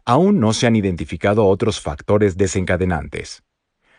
[0.07, 3.43] Aún no se han identificado otros factores desencadenantes.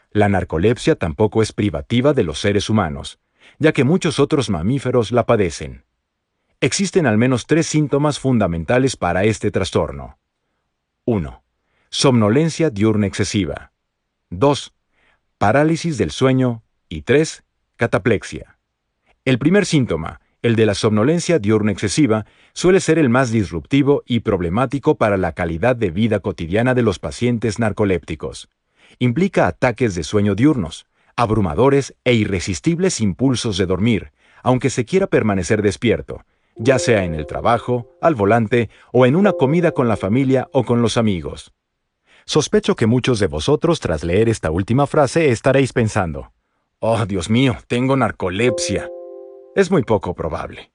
[0.09, 3.19] La narcolepsia tampoco es privativa de los seres humanos,
[3.59, 5.83] ya que muchos otros mamíferos la padecen.
[6.59, 10.17] Existen al menos tres síntomas fundamentales para este trastorno.
[11.05, 11.43] 1.
[11.91, 13.73] Somnolencia diurna excesiva.
[14.31, 14.74] 2.
[15.37, 16.63] Parálisis del sueño.
[16.87, 17.43] Y 3.
[17.75, 18.57] Cataplexia.
[19.25, 24.21] El primer síntoma, el de la somnolencia diurna excesiva, suele ser el más disruptivo y
[24.21, 28.47] problemático para la calidad de vida cotidiana de los pacientes narcolépticos.
[28.97, 30.85] Implica ataques de sueño diurnos,
[31.17, 36.23] abrumadores e irresistibles impulsos de dormir, aunque se quiera permanecer despierto,
[36.55, 40.63] ya sea en el trabajo, al volante o en una comida con la familia o
[40.63, 41.51] con los amigos.
[42.27, 46.31] Sospecho que muchos de vosotros tras leer esta última frase estaréis pensando,
[46.79, 48.89] Oh, Dios mío, tengo narcolepsia.
[49.55, 50.71] Es muy poco probable.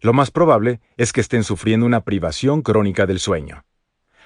[0.00, 3.64] Lo más probable es que estén sufriendo una privación crónica del sueño.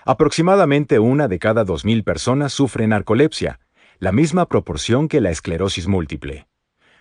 [0.05, 3.61] Aproximadamente una de cada dos mil personas sufre narcolepsia,
[4.01, 6.49] la misma proporción que la esclerosis múltiple.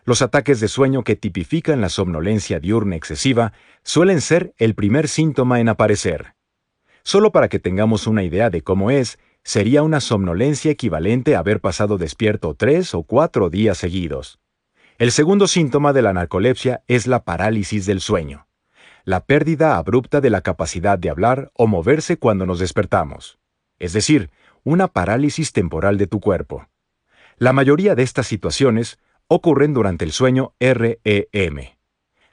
[0.05, 5.59] Los ataques de sueño que tipifican la somnolencia diurna excesiva suelen ser el primer síntoma
[5.59, 6.35] en aparecer.
[7.03, 11.59] Solo para que tengamos una idea de cómo es, sería una somnolencia equivalente a haber
[11.59, 14.39] pasado despierto tres o cuatro días seguidos.
[14.97, 18.47] El segundo síntoma de la narcolepsia es la parálisis del sueño,
[19.05, 23.37] la pérdida abrupta de la capacidad de hablar o moverse cuando nos despertamos,
[23.79, 24.29] es decir,
[24.63, 26.67] una parálisis temporal de tu cuerpo.
[27.37, 31.73] La mayoría de estas situaciones ocurren durante el sueño REM.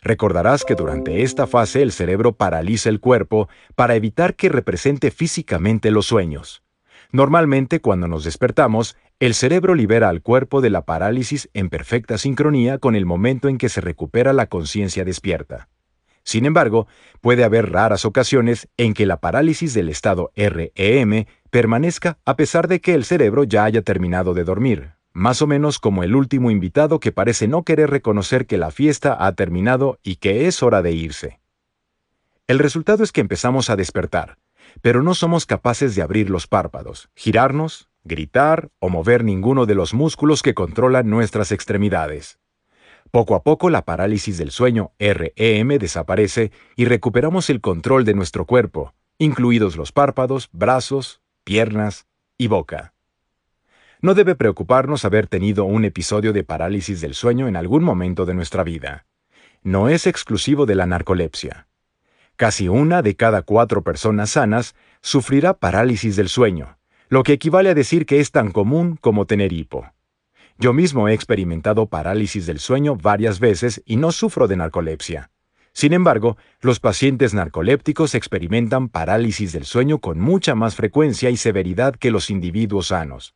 [0.03, 5.91] Recordarás que durante esta fase el cerebro paraliza el cuerpo para evitar que represente físicamente
[5.91, 6.63] los sueños.
[7.13, 12.79] Normalmente cuando nos despertamos, el cerebro libera al cuerpo de la parálisis en perfecta sincronía
[12.79, 15.69] con el momento en que se recupera la conciencia despierta.
[16.23, 16.87] Sin embargo,
[17.21, 22.81] puede haber raras ocasiones en que la parálisis del estado REM permanezca a pesar de
[22.81, 27.01] que el cerebro ya haya terminado de dormir, más o menos como el último invitado
[27.01, 30.93] que parece no querer reconocer que la fiesta ha terminado y que es hora de
[30.93, 31.41] irse.
[32.47, 34.37] El resultado es que empezamos a despertar,
[34.83, 39.95] pero no somos capaces de abrir los párpados, girarnos, gritar o mover ninguno de los
[39.95, 42.39] músculos que controlan nuestras extremidades.
[43.11, 48.47] Poco a poco la parálisis del sueño REM desaparece y recuperamos el control de nuestro
[48.47, 52.07] cuerpo, incluidos los párpados, brazos, piernas
[52.39, 52.95] y boca.
[54.01, 58.35] No debe preocuparnos haber tenido un episodio de parálisis del sueño en algún momento de
[58.35, 59.07] nuestra vida.
[59.63, 61.67] No es exclusivo de la narcolepsia.
[62.41, 66.79] Casi una de cada cuatro personas sanas sufrirá parálisis del sueño,
[67.11, 69.93] lo que equivale a decir que es tan común como tener hipo.
[70.57, 75.31] Yo mismo he experimentado parálisis del sueño varias veces y no sufro de narcolepsia.
[75.75, 81.95] Sin embargo, los pacientes narcolépticos experimentan parálisis del sueño con mucha más frecuencia y severidad
[81.95, 83.35] que los individuos sanos.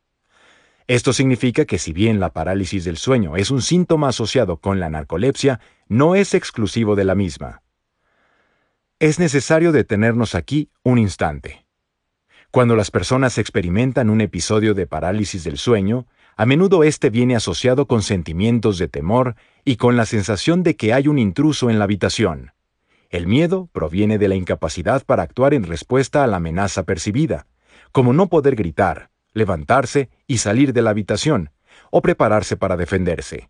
[0.87, 4.89] Esto significa que si bien la parálisis del sueño es un síntoma asociado con la
[4.89, 7.61] narcolepsia, no es exclusivo de la misma.
[9.05, 11.67] Es necesario detenernos aquí un instante.
[12.49, 17.85] Cuando las personas experimentan un episodio de parálisis del sueño, a menudo este viene asociado
[17.85, 21.83] con sentimientos de temor y con la sensación de que hay un intruso en la
[21.83, 22.53] habitación.
[23.11, 27.45] El miedo proviene de la incapacidad para actuar en respuesta a la amenaza percibida,
[27.91, 31.51] como no poder gritar, levantarse y salir de la habitación,
[31.91, 33.49] o prepararse para defenderse.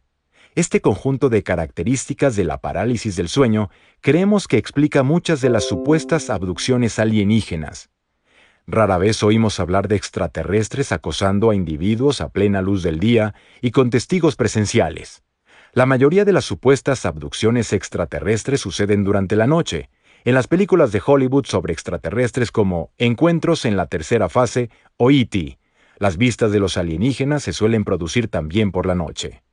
[0.55, 3.69] Este conjunto de características de la parálisis del sueño
[4.01, 7.89] creemos que explica muchas de las supuestas abducciones alienígenas,
[8.67, 13.69] Rara vez oímos hablar de extraterrestres acosando a individuos a plena luz del día y
[13.69, 15.21] con testigos presenciales.
[15.73, 19.91] La mayoría de las supuestas abducciones extraterrestres suceden durante la noche,
[20.23, 25.59] en las películas de Hollywood sobre extraterrestres como Encuentros en la tercera fase o E.T.
[25.99, 29.43] Las vistas de los alienígenas se suelen producir también por la noche.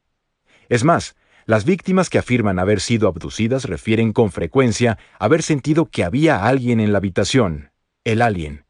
[0.69, 6.05] Es más, las víctimas que afirman haber sido abducidas refieren con frecuencia haber sentido que
[6.05, 7.71] había alguien en la habitación,
[8.05, 8.65] el alien,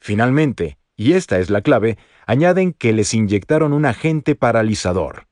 [0.00, 5.26] Finalmente, y esta es la clave, añaden que les inyectaron un agente paralizador.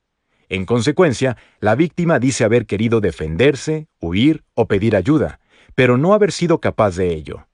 [0.49, 5.39] En consecuencia, la víctima dice haber querido defenderse, huir o pedir ayuda,
[5.73, 7.47] pero no haber sido capaz de ello.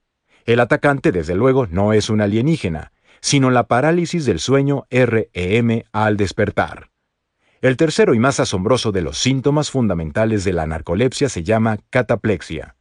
[0.46, 6.18] El atacante, desde luego, no es un alienígena, sino la parálisis del sueño REM al
[6.18, 6.91] despertar.
[7.62, 12.76] El tercero y más asombroso de los síntomas fundamentales de la narcolepsia se llama cataplexia.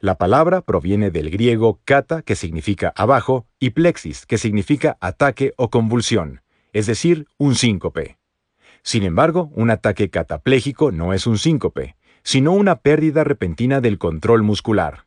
[0.00, 5.68] La palabra proviene del griego kata, que significa abajo, y plexis, que significa ataque o
[5.68, 6.40] convulsión,
[6.72, 8.16] es decir, un síncope.
[8.82, 14.42] Sin embargo, un ataque catapléjico no es un síncope, sino una pérdida repentina del control
[14.42, 15.04] muscular.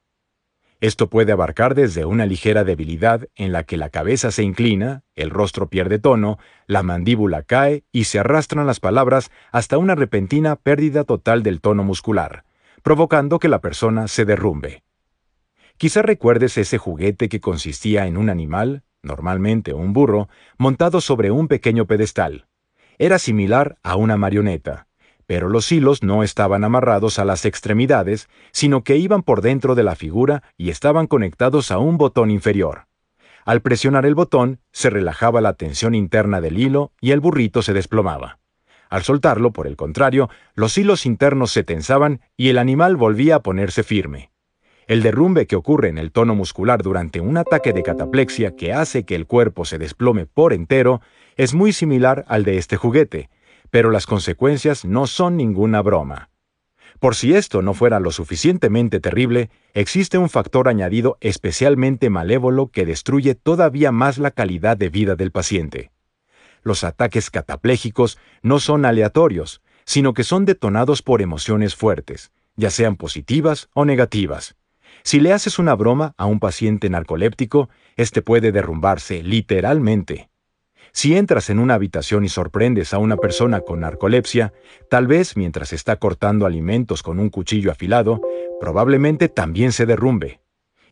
[0.80, 5.32] Esto puede abarcar desde una ligera debilidad en la que la cabeza se inclina, el
[5.32, 6.38] rostro pierde tono,
[6.68, 11.84] la mandíbula cae y se arrastran las palabras hasta una repentina pérdida total del tono
[11.84, 12.44] muscular,
[12.84, 14.84] provocando que la persona se derrumbe.
[15.78, 21.48] Quizá recuerdes ese juguete que consistía en un animal, normalmente un burro, montado sobre un
[21.48, 22.46] pequeño pedestal.
[23.00, 24.87] Era similar a una marioneta,
[25.28, 29.84] pero los hilos no estaban amarrados a las extremidades, sino que iban por dentro de
[29.84, 32.88] la figura y estaban conectados a un botón inferior.
[33.46, 37.74] Al presionar el botón, se relajaba la tensión interna del hilo y el burrito se
[37.74, 38.40] desplomaba.
[38.90, 43.44] Al soltarlo, por el contrario, los hilos internos se tensaban y el animal volvía a
[43.44, 44.32] ponerse firme.
[44.88, 49.04] El derrumbe que ocurre en el tono muscular durante un ataque de cataplexia que hace
[49.04, 51.02] que el cuerpo se desplome por entero
[51.36, 53.30] es muy similar al de este juguete,
[53.70, 56.30] pero las consecuencias no son ninguna broma.
[57.00, 62.86] Por si esto no fuera lo suficientemente terrible, existe un factor añadido especialmente malévolo que
[62.86, 65.92] destruye todavía más la calidad de vida del paciente.
[66.64, 72.96] Los ataques catapléjicos no son aleatorios, sino que son detonados por emociones fuertes, ya sean
[72.96, 74.56] positivas o negativas.
[75.04, 80.30] Si le haces una broma a un paciente narcoléptico, este puede derrumbarse literalmente.
[80.98, 84.52] Si entras en una habitación y sorprendes a una persona con narcolepsia,
[84.90, 88.20] tal vez mientras está cortando alimentos con un cuchillo afilado,
[88.60, 90.42] probablemente también se derrumbe.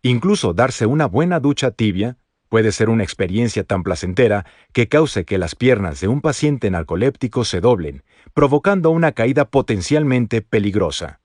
[0.04, 5.40] Incluso darse una buena ducha tibia puede ser una experiencia tan placentera que cause que
[5.40, 8.04] las piernas de un paciente narcoléptico se doblen,
[8.36, 11.20] provocando una caída potencialmente peligrosa.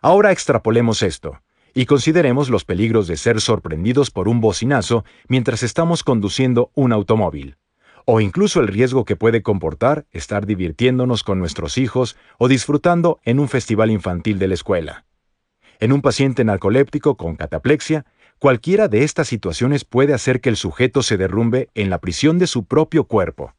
[0.00, 1.40] Ahora extrapolemos esto
[1.74, 7.56] y consideremos los peligros de ser sorprendidos por un bocinazo mientras estamos conduciendo un automóvil,
[8.04, 13.38] o incluso el riesgo que puede comportar estar divirtiéndonos con nuestros hijos o disfrutando en
[13.38, 15.04] un festival infantil de la escuela.
[15.80, 18.04] En un paciente narcoléptico con cataplexia,
[18.38, 22.46] cualquiera de estas situaciones puede hacer que el sujeto se derrumbe en la prisión de
[22.46, 23.54] su propio cuerpo.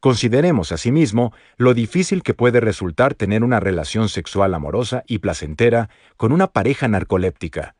[0.00, 6.32] Consideremos asimismo lo difícil que puede resultar tener una relación sexual amorosa y placentera con
[6.32, 7.76] una pareja narcoléptica.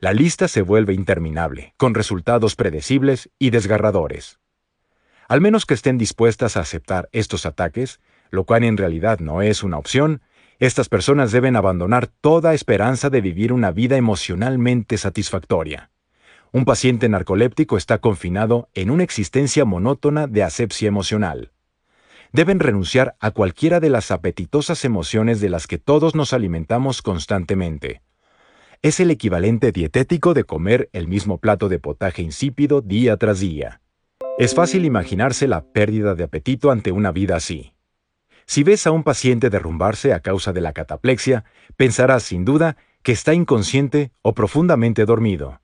[0.00, 4.41] La lista se vuelve interminable, con resultados predecibles y desgarradores.
[5.32, 9.62] Al menos que estén dispuestas a aceptar estos ataques, lo cual en realidad no es
[9.62, 10.20] una opción,
[10.58, 15.90] estas personas deben abandonar toda esperanza de vivir una vida emocionalmente satisfactoria.
[16.52, 21.52] Un paciente narcoléptico está confinado en una existencia monótona de asepsia emocional.
[22.34, 28.02] Deben renunciar a cualquiera de las apetitosas emociones de las que todos nos alimentamos constantemente.
[28.82, 33.81] Es el equivalente dietético de comer el mismo plato de potaje insípido día tras día.
[34.38, 37.74] Es fácil imaginarse la pérdida de apetito ante una vida así.
[38.46, 41.44] Si ves a un paciente derrumbarse a causa de la cataplexia,
[41.76, 45.60] pensarás sin duda que está inconsciente o profundamente dormido.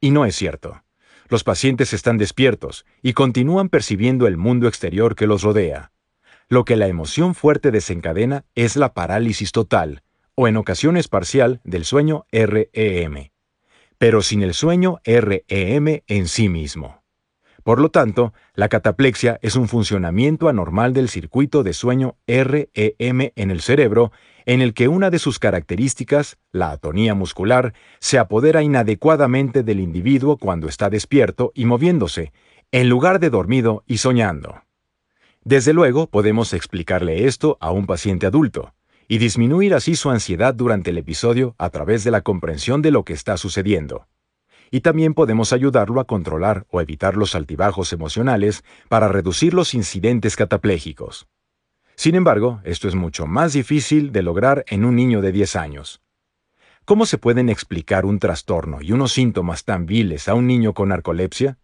[0.00, 0.84] Y no es cierto.
[1.28, 5.90] Los pacientes están despiertos y continúan percibiendo el mundo exterior que los rodea.
[6.48, 10.02] Lo que la emoción fuerte desencadena es la parálisis total,
[10.34, 13.30] o en ocasiones parcial, del sueño REM,
[13.98, 17.03] pero sin el sueño REM en sí mismo.
[17.64, 23.50] Por lo tanto, la cataplexia es un funcionamiento anormal del circuito de sueño REM en
[23.50, 24.12] el cerebro
[24.44, 30.36] en el que una de sus características, la atonía muscular, se apodera inadecuadamente del individuo
[30.36, 32.34] cuando está despierto y moviéndose,
[32.70, 34.60] en lugar de dormido y soñando.
[35.42, 38.74] Desde luego, podemos explicarle esto a un paciente adulto,
[39.08, 43.04] y disminuir así su ansiedad durante el episodio a través de la comprensión de lo
[43.06, 44.06] que está sucediendo
[44.74, 50.34] y también podemos ayudarlo a controlar o evitar los altibajos emocionales para reducir los incidentes
[50.34, 51.28] catapléjicos.
[51.94, 56.02] Sin embargo, esto es mucho más difícil de lograr en un niño de 10 años.
[56.84, 60.88] ¿Cómo se pueden explicar un trastorno y unos síntomas tan viles a un niño con
[60.88, 61.56] narcolepsia?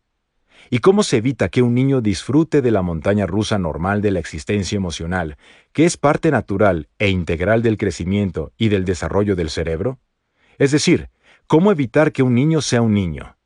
[0.70, 4.20] ¿Y cómo se evita que un niño disfrute de la montaña rusa normal de la
[4.20, 5.36] existencia emocional,
[5.72, 9.98] que es parte natural e integral del crecimiento y del desarrollo del cerebro?
[10.58, 11.08] Es decir,
[11.50, 13.36] ¿Cómo evitar que un niño sea un niño?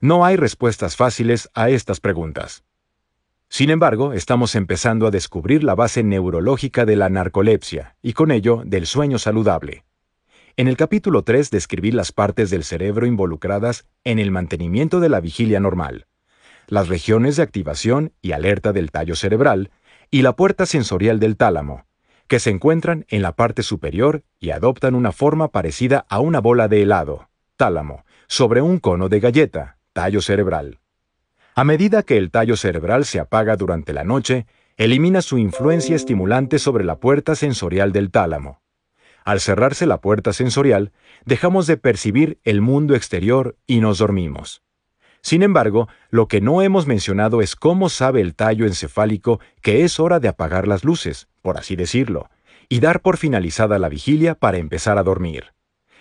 [0.00, 2.64] No hay respuestas fáciles a estas preguntas.
[3.48, 8.64] Sin embargo, estamos empezando a descubrir la base neurológica de la narcolepsia y con ello
[8.66, 9.84] del sueño saludable.
[10.56, 15.20] En el capítulo 3 describí las partes del cerebro involucradas en el mantenimiento de la
[15.20, 16.08] vigilia normal,
[16.66, 19.70] las regiones de activación y alerta del tallo cerebral
[20.10, 21.86] y la puerta sensorial del tálamo,
[22.32, 26.66] que se encuentran en la parte superior y adoptan una forma parecida a una bola
[26.66, 27.28] de helado,
[27.58, 30.78] tálamo, sobre un cono de galleta, tallo cerebral.
[31.54, 34.46] A medida que el tallo cerebral se apaga durante la noche,
[34.78, 38.62] elimina su influencia estimulante sobre la puerta sensorial del tálamo.
[39.26, 40.90] Al cerrarse la puerta sensorial,
[41.26, 44.62] dejamos de percibir el mundo exterior y nos dormimos.
[45.20, 50.00] Sin embargo, lo que no hemos mencionado es cómo sabe el tallo encefálico que es
[50.00, 52.30] hora de apagar las luces, por así decirlo,
[52.68, 55.52] y dar por finalizada la vigilia para empezar a dormir.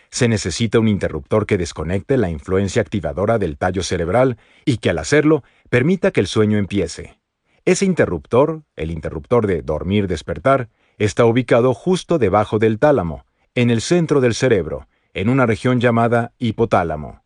[0.09, 4.97] Se necesita un interruptor que desconecte la influencia activadora del tallo cerebral y que al
[4.97, 7.19] hacerlo permita que el sueño empiece.
[7.65, 13.25] Ese interruptor, el interruptor de dormir-despertar, está ubicado justo debajo del tálamo,
[13.55, 17.21] en el centro del cerebro, en una región llamada hipotálamo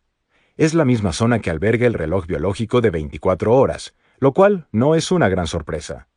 [0.56, 4.94] es la misma zona que alberga el reloj biológico de 24 horas, lo cual no
[4.94, 6.08] es una gran sorpresa.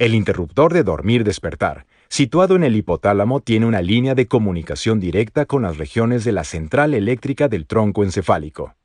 [0.00, 5.60] El interruptor de dormir-despertar, situado en el hipotálamo, tiene una línea de comunicación directa con
[5.60, 8.76] las regiones de la central eléctrica del tronco encefálico.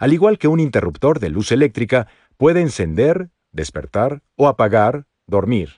[0.00, 5.74] Al igual que un interruptor de luz eléctrica, puede encender, despertar o apagar, dormir.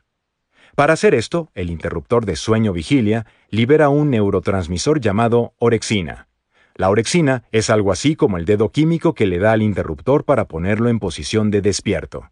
[0.76, 6.26] Para hacer esto, el interruptor de sueño-vigilia libera un neurotransmisor llamado orexina,
[6.74, 10.46] la orexina es algo así como el dedo químico que le da al interruptor para
[10.46, 12.30] ponerlo en posición de despierto.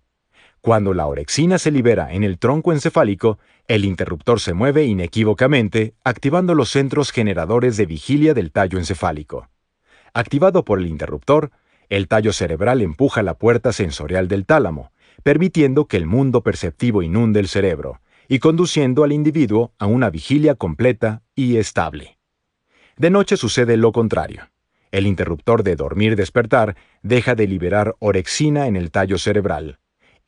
[0.61, 3.39] Cuando la orexina se libera en el tronco encefálico,
[3.69, 9.49] el interruptor se mueve inequívocamente, activando los centros generadores de vigilia del tallo encefálico.
[10.15, 11.53] Activado por el interruptor,
[11.89, 14.91] el tallo cerebral empuja la puerta sensorial del tálamo,
[15.23, 20.55] permitiendo que el mundo perceptivo inunde el cerebro, y conduciendo al individuo a una vigilia
[20.55, 22.19] completa y estable.
[22.97, 24.51] De noche sucede lo contrario.
[24.91, 29.79] El interruptor de dormir-despertar deja de liberar orexina en el tallo cerebral.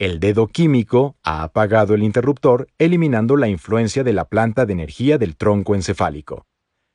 [0.01, 5.19] El dedo químico ha apagado el interruptor, eliminando la influencia de la planta de energía
[5.19, 6.47] del tronco encefálico.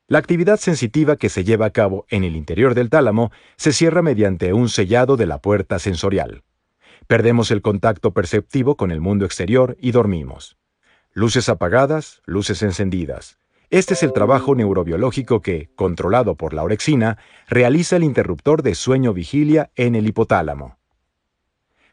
[0.08, 4.02] La actividad sensitiva que se lleva a cabo en el interior del tálamo se cierra
[4.02, 6.42] mediante un sellado de la puerta sensorial.
[7.06, 10.58] Perdemos el contacto perceptivo con el mundo exterior y dormimos.
[11.14, 13.38] Luces apagadas, luces encendidas.
[13.70, 19.70] Este es el trabajo neurobiológico que, controlado por la orexina, realiza el interruptor de sueño-vigilia
[19.76, 20.80] en el hipotálamo.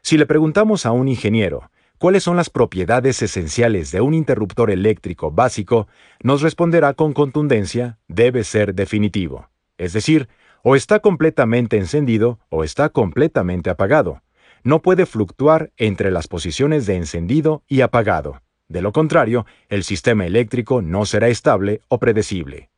[0.05, 5.31] Si le preguntamos a un ingeniero cuáles son las propiedades esenciales de un interruptor eléctrico
[5.31, 5.87] básico,
[6.21, 9.47] nos responderá con contundencia, debe ser definitivo.
[9.77, 10.27] Es decir,
[10.61, 14.21] o está completamente encendido o está completamente apagado.
[14.65, 18.41] No puede fluctuar entre las posiciones de encendido y apagado.
[18.67, 22.69] De lo contrario, el sistema eléctrico no será estable o predecible.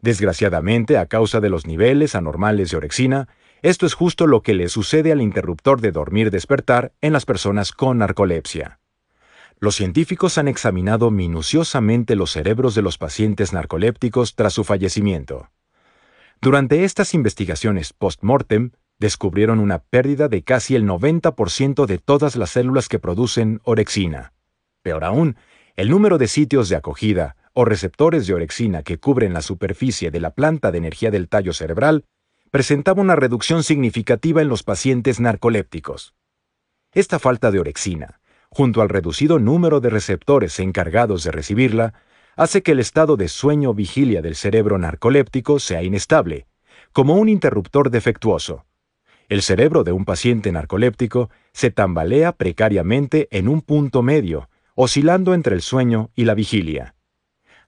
[0.00, 3.28] Desgraciadamente, a causa de los niveles anormales de orexina,
[3.62, 7.98] esto es justo lo que le sucede al interruptor de dormir-despertar en las personas con
[7.98, 8.80] narcolepsia.
[9.58, 15.50] Los científicos han examinado minuciosamente los cerebros de los pacientes narcolépticos tras su fallecimiento.
[16.40, 22.88] Durante estas investigaciones post-mortem, descubrieron una pérdida de casi el 90% de todas las células
[22.88, 24.32] que producen orexina.
[24.82, 25.36] Peor aún,
[25.74, 30.20] el número de sitios de acogida o receptores de orexina que cubren la superficie de
[30.20, 32.04] la planta de energía del tallo cerebral
[32.50, 36.14] presentaba una reducción significativa en los pacientes narcolépticos.
[36.92, 38.20] Esta falta de orexina,
[38.50, 41.94] junto al reducido número de receptores encargados de recibirla,
[42.36, 46.46] hace que el estado de sueño-vigilia del cerebro narcoléptico sea inestable,
[46.92, 48.64] como un interruptor defectuoso.
[49.28, 55.54] El cerebro de un paciente narcoléptico se tambalea precariamente en un punto medio, oscilando entre
[55.54, 56.94] el sueño y la vigilia.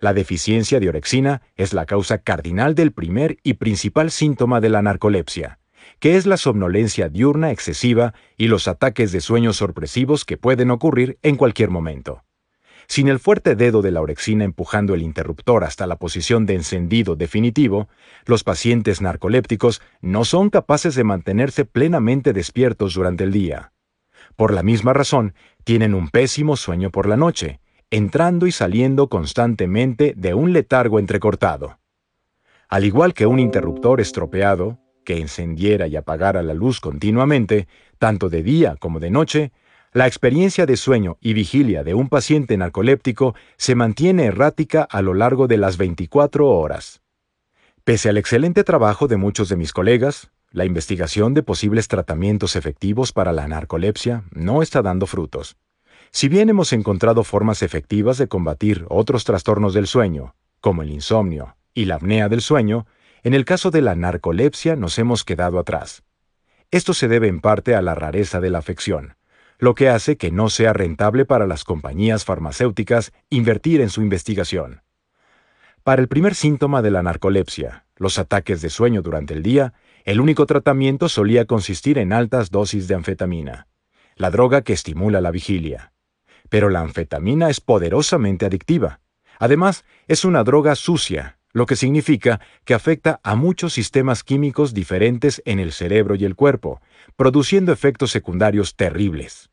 [0.01, 4.81] La deficiencia de orexina es la causa cardinal del primer y principal síntoma de la
[4.81, 5.59] narcolepsia,
[5.99, 11.19] que es la somnolencia diurna excesiva y los ataques de sueño sorpresivos que pueden ocurrir
[11.21, 12.25] en cualquier momento.
[12.87, 17.15] Sin el fuerte dedo de la orexina empujando el interruptor hasta la posición de encendido
[17.15, 17.89] definitivo,
[18.25, 23.73] los pacientes narcolépticos no son capaces de mantenerse plenamente despiertos durante el día.
[24.35, 27.61] Por la misma razón, tienen un pésimo sueño por la noche,
[27.91, 31.79] entrando y saliendo constantemente de un letargo entrecortado.
[32.69, 37.67] Al igual que un interruptor estropeado, que encendiera y apagara la luz continuamente,
[37.99, 39.53] tanto de día como de noche,
[39.93, 45.15] la experiencia de sueño y vigilia de un paciente narcoléptico se mantiene errática a lo
[45.15, 47.03] largo de las 24 horas.
[47.83, 53.13] Pese al excelente trabajo de muchos de mis colegas, la investigación de posibles tratamientos efectivos
[53.13, 55.57] para la narcolepsia no está dando frutos.
[56.13, 61.57] Si bien hemos encontrado formas efectivas de combatir otros trastornos del sueño, como el insomnio
[61.73, 62.87] y la apnea del sueño,
[63.23, 66.03] en el caso de la narcolepsia nos hemos quedado atrás.
[66.71, 69.17] Esto se debe en parte a la rareza de la afección,
[69.59, 74.83] lo que hace que no sea rentable para las compañías farmacéuticas invertir en su investigación.
[75.85, 80.21] Para el primer síntoma de la narcolepsia, los ataques de sueño durante el día, el
[80.21, 83.69] único tratamiento solía consistir en altas dosis de anfetamina,
[84.17, 85.93] la droga que estimula la vigilia.
[86.51, 89.01] Pero la anfetamina es poderosamente adictiva.
[89.39, 95.41] Además, es una droga sucia, lo que significa que afecta a muchos sistemas químicos diferentes
[95.47, 96.83] en el cerebro y el cuerpo,
[97.17, 99.51] produciendo efectos secundarios terribles.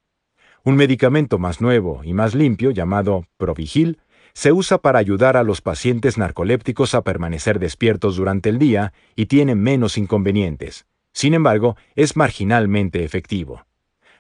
[0.64, 4.00] Un medicamento más nuevo y más limpio, llamado Provigil,
[4.34, 9.28] se usa para ayudar a los pacientes narcolépticos a permanecer despiertos durante el día y
[9.28, 10.86] tiene menos inconvenientes.
[11.14, 13.66] Sin embargo, es marginalmente efectivo.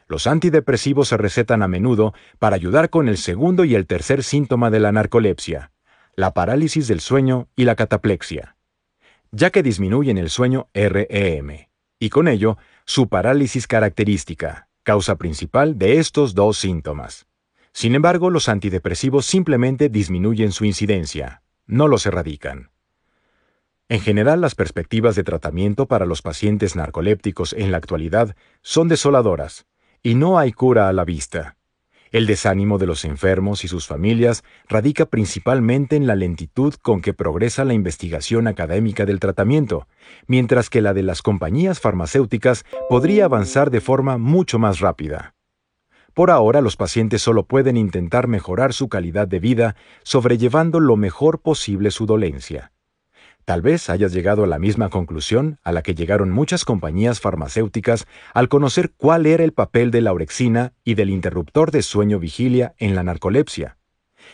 [0.08, 4.70] Los antidepresivos se recetan a menudo para ayudar con el segundo y el tercer síntoma
[4.70, 5.72] de la narcolepsia,
[6.16, 8.56] la parálisis del sueño y la cataplexia,
[9.32, 11.68] ya que disminuyen el sueño REM,
[12.00, 17.28] y con ello su parálisis característica, causa principal de estos dos síntomas.
[17.74, 22.72] Sin embargo, los antidepresivos simplemente disminuyen su incidencia, no los erradican.
[23.90, 29.66] En general, las perspectivas de tratamiento para los pacientes narcolépticos en la actualidad son desoladoras,
[30.08, 31.58] y no hay cura a la vista.
[32.12, 37.14] El desánimo de los enfermos y sus familias radica principalmente en la lentitud con que
[37.14, 39.86] progresa la investigación académica del tratamiento,
[40.26, 45.36] mientras que la de las compañías farmacéuticas podría avanzar de forma mucho más rápida.
[46.14, 51.42] Por ahora los pacientes solo pueden intentar mejorar su calidad de vida sobrellevando lo mejor
[51.42, 52.72] posible su dolencia.
[53.48, 58.06] Tal vez hayas llegado a la misma conclusión a la que llegaron muchas compañías farmacéuticas
[58.34, 62.94] al conocer cuál era el papel de la orexina y del interruptor de sueño-vigilia en
[62.94, 63.78] la narcolepsia.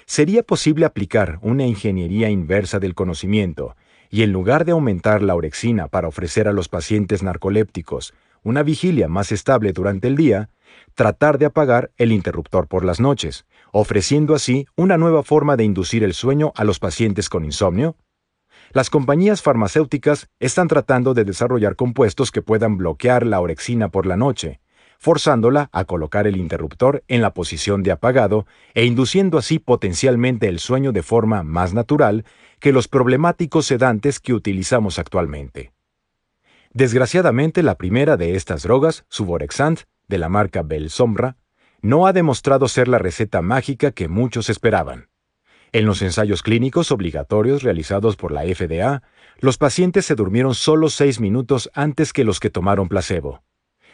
[0.08, 3.76] ¿Sería posible aplicar una ingeniería inversa del conocimiento
[4.10, 9.08] y en lugar de aumentar la orexina para ofrecer a los pacientes narcolépticos una vigilia
[9.10, 10.50] más estable durante el día,
[10.96, 16.04] tratar de apagar el interruptor por las noches, ofreciendo así una nueva forma de inducir
[16.04, 17.96] el sueño a los pacientes con insomnio?
[18.74, 24.18] Las compañías farmacéuticas están tratando de desarrollar compuestos que puedan bloquear la orexina por la
[24.18, 24.62] noche,
[24.98, 30.58] forzándola a colocar el interruptor en la posición de apagado e induciendo así potencialmente el
[30.58, 32.26] sueño de forma más natural
[32.60, 35.72] que los problemáticos sedantes que utilizamos actualmente.
[36.72, 41.38] Desgraciadamente, la primera de estas drogas, Suvorexant, de la marca Belsombra,
[41.84, 45.10] no ha demostrado ser la receta mágica que muchos esperaban.
[45.74, 49.02] En los ensayos clínicos obligatorios realizados por la FDA,
[49.40, 53.42] los pacientes se durmieron solo seis minutos antes que los que tomaron placebo.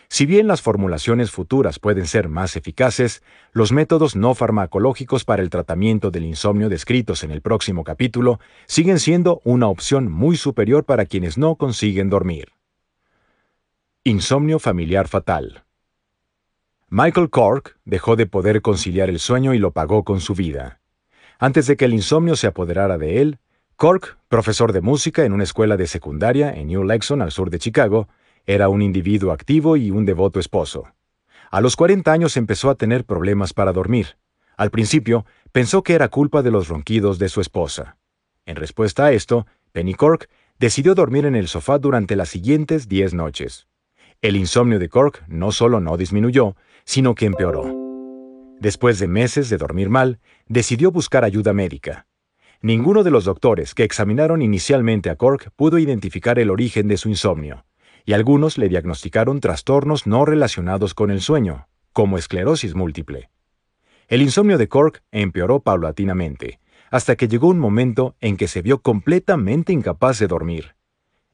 [0.09, 3.23] Si bien las formulaciones futuras pueden ser más eficaces,
[3.53, 8.99] los métodos no farmacológicos para el tratamiento del insomnio descritos en el próximo capítulo siguen
[8.99, 12.49] siendo una opción muy superior para quienes no consiguen dormir.
[14.03, 15.63] Insomnio familiar fatal.
[16.89, 20.78] Michael Cork dejó de poder conciliar el sueño y lo pagó con su vida.
[21.41, 23.39] Antes de que el insomnio se apoderara de él,
[23.77, 27.59] Cork, profesor de música en una escuela de secundaria en New Lexon, al sur de
[27.59, 28.09] Chicago,
[28.45, 30.87] Era un individuo activo y un devoto esposo.
[31.51, 34.17] A los 40 años empezó a tener problemas para dormir.
[34.57, 37.97] Al principio, pensó que era culpa de los ronquidos de su esposa.
[38.45, 43.13] En respuesta a esto, Penny Cork decidió dormir en el sofá durante las siguientes 10
[43.13, 43.67] noches.
[44.21, 47.78] El insomnio de Cork no solo no disminuyó, sino que empeoró.
[48.59, 52.07] Después de meses de dormir mal, decidió buscar ayuda médica.
[52.61, 57.07] Ninguno de los doctores que examinaron inicialmente a Cork pudo identificar el origen de su
[57.07, 57.65] insomnio,
[58.05, 63.29] y algunos le diagnosticaron trastornos no relacionados con el sueño, como esclerosis múltiple.
[64.09, 66.59] El insomnio de Cork empeoró paulatinamente,
[66.91, 70.75] hasta que llegó un momento en que se vio completamente incapaz de dormir.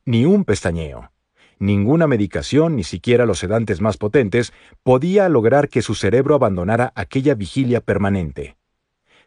[0.05, 1.11] Ni un pestañeo.
[1.60, 4.53] Ninguna medicación, ni siquiera los sedantes más potentes,
[4.84, 8.58] podía lograr que su cerebro abandonara aquella vigilia permanente.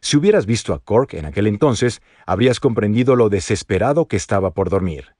[0.01, 4.69] Si hubieras visto a Cork en aquel entonces, habrías comprendido lo desesperado que estaba por
[4.69, 5.15] dormir.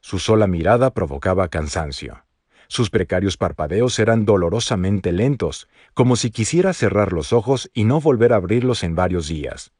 [0.00, 2.24] Su sola mirada provocaba cansancio.
[2.68, 8.32] Sus precarios parpadeos eran dolorosamente lentos, como si quisiera cerrar los ojos y no volver
[8.32, 9.72] a abrirlos en varios días.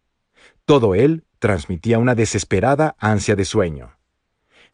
[0.66, 3.96] Todo él transmitía una desesperada ansia de sueño.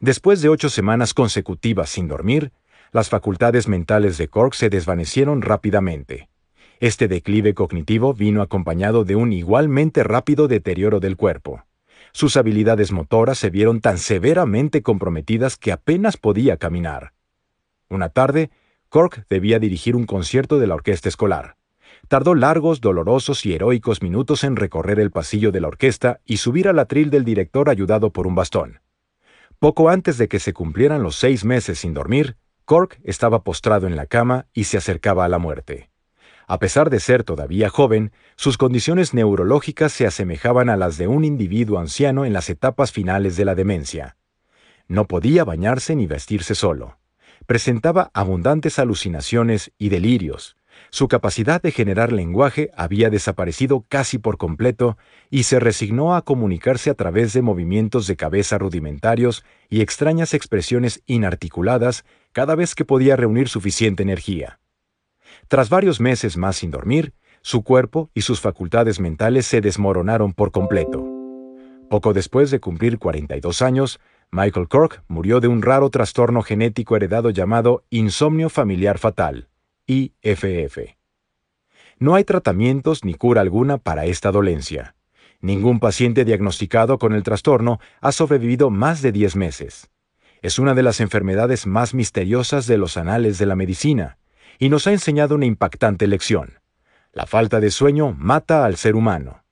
[0.01, 2.53] Después de ocho semanas consecutivas sin dormir,
[2.93, 6.29] las facultades mentales de Cork se desvanecieron rápidamente.
[6.79, 11.65] Este declive cognitivo vino acompañado de un igualmente rápido deterioro del cuerpo.
[12.13, 17.11] Sus habilidades motoras se vieron tan severamente comprometidas que apenas podía caminar.
[17.89, 18.51] Una tarde,
[18.87, 21.57] Cork debía dirigir un concierto de la orquesta escolar.
[22.07, 26.69] Tardó largos, dolorosos y heroicos minutos en recorrer el pasillo de la orquesta y subir
[26.69, 28.79] al atril del director ayudado por un bastón.
[29.59, 33.97] Poco antes de que se cumplieran los seis meses sin dormir, Cork estaba postrado en
[33.97, 35.89] la cama y se acercaba a la muerte.
[36.47, 41.25] A pesar de ser todavía joven, sus condiciones neurológicas se asemejaban a las de un
[41.25, 44.15] individuo anciano en las etapas finales de la demencia.
[44.87, 46.97] No podía bañarse ni vestirse solo.
[47.45, 50.55] Presentaba abundantes alucinaciones y delirios.
[50.91, 54.97] Su capacidad de generar lenguaje había desaparecido casi por completo
[55.29, 61.03] y se resignó a comunicarse a través de movimientos de cabeza rudimentarios y extrañas expresiones
[61.05, 64.59] inarticuladas cada vez que podía reunir suficiente energía.
[65.47, 70.51] Tras varios meses más sin dormir, su cuerpo y sus facultades mentales se desmoronaron por
[70.51, 71.05] completo.
[71.89, 73.99] Poco después de cumplir 42 años,
[74.31, 79.48] Michael Cork murió de un raro trastorno genético heredado llamado insomnio familiar fatal,
[79.89, 80.95] IFF.
[81.97, 84.95] No hay tratamientos ni cura alguna para esta dolencia.
[85.41, 89.89] Ningún paciente diagnosticado con el trastorno ha sobrevivido más de 10 meses.
[90.43, 94.19] Es una de las enfermedades más misteriosas de los anales de la medicina,
[94.59, 96.59] y nos ha enseñado una impactante lección.
[97.11, 99.43] La falta de sueño mata al ser humano.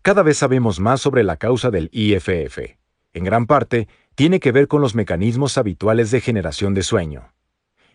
[0.00, 2.78] Cada vez sabemos más sobre la causa del IFF.
[3.12, 7.34] En gran parte, tiene que ver con los mecanismos habituales de generación de sueño.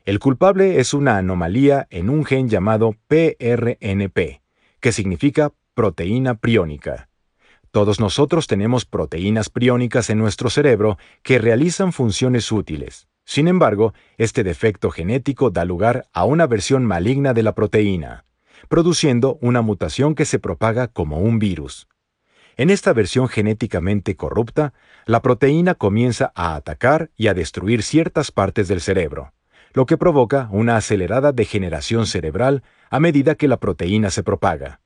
[0.05, 4.41] El culpable es una anomalía en un gen llamado PRNP,
[4.81, 7.07] que significa proteína priónica.
[7.71, 13.07] Todos nosotros tenemos proteínas priónicas en nuestro cerebro que realizan funciones útiles.
[13.23, 18.25] Sin embargo, este defecto genético da lugar a una versión maligna de la proteína,
[18.67, 21.87] produciendo una mutación que se propaga como un virus.
[22.57, 24.73] En esta versión genéticamente corrupta,
[25.05, 29.31] la proteína comienza a atacar y a destruir ciertas partes del cerebro,
[29.73, 34.81] lo que provoca una acelerada degeneración cerebral a medida que la proteína se propaga.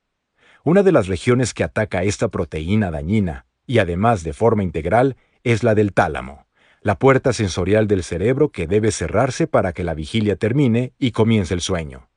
[0.64, 5.64] Una de las regiones que ataca esta proteína dañina, y además de forma integral, es
[5.64, 6.48] la del tálamo
[6.88, 11.54] la puerta sensorial del cerebro que debe cerrarse para que la vigilia termine y comience
[11.54, 12.10] el sueño.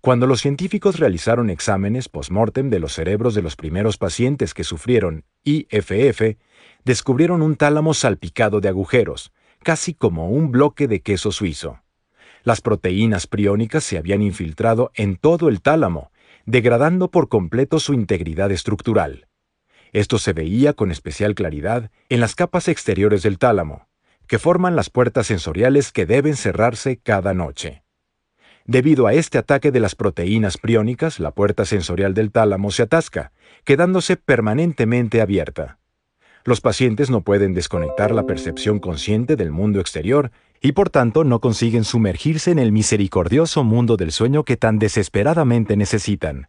[0.00, 5.24] Cuando los científicos realizaron exámenes post-mortem de los cerebros de los primeros pacientes que sufrieron
[5.44, 6.38] IFF,
[6.82, 9.32] descubrieron un tálamo salpicado de agujeros,
[9.62, 11.82] casi como un bloque de queso suizo.
[12.42, 16.10] Las proteínas priónicas se habían infiltrado en todo el tálamo,
[16.46, 19.26] degradando por completo su integridad estructural.
[19.92, 23.88] Esto se veía con especial claridad en las capas exteriores del tálamo,
[24.26, 27.82] que forman las puertas sensoriales que deben cerrarse cada noche.
[28.64, 33.32] Debido a este ataque de las proteínas priónicas, la puerta sensorial del tálamo se atasca,
[33.64, 35.78] quedándose permanentemente abierta.
[36.44, 40.30] Los pacientes no pueden desconectar la percepción consciente del mundo exterior
[40.60, 45.76] y por tanto no consiguen sumergirse en el misericordioso mundo del sueño que tan desesperadamente
[45.76, 46.48] necesitan.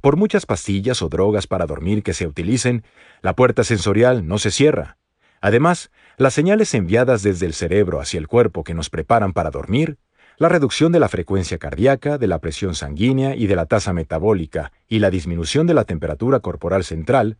[0.00, 2.84] Por muchas pastillas o drogas para dormir que se utilicen,
[3.22, 4.96] la puerta sensorial no se cierra.
[5.40, 9.98] Además, las señales enviadas desde el cerebro hacia el cuerpo que nos preparan para dormir,
[10.36, 14.72] la reducción de la frecuencia cardíaca, de la presión sanguínea y de la tasa metabólica
[14.88, 17.36] y la disminución de la temperatura corporal central,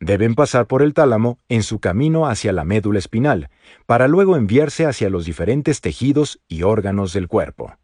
[0.00, 3.50] Deben pasar por el tálamo en su camino hacia la médula espinal,
[3.86, 7.76] para luego enviarse hacia los diferentes tejidos y órganos del cuerpo.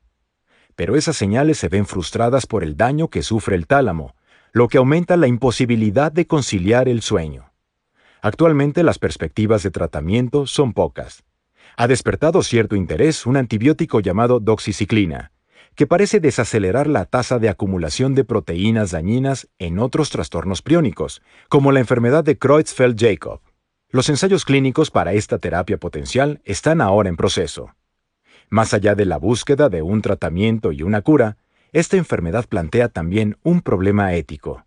[0.77, 4.15] Pero esas señales se ven frustradas por el daño que sufre el tálamo,
[4.53, 7.53] lo que aumenta la imposibilidad de conciliar el sueño.
[8.23, 11.25] Actualmente las perspectivas de tratamiento son pocas.
[11.77, 15.33] Ha despertado cierto interés un antibiótico llamado doxiciclina,
[15.75, 21.73] que parece desacelerar la tasa de acumulación de proteínas dañinas en otros trastornos priónicos, como
[21.73, 23.41] la enfermedad de Creutzfeldt-Jakob.
[23.91, 27.75] Los ensayos clínicos para esta terapia potencial están ahora en proceso.
[28.49, 31.39] Más allá de la búsqueda de un tratamiento y una cura,
[31.73, 34.65] esta enfermedad plantea también un problema ético.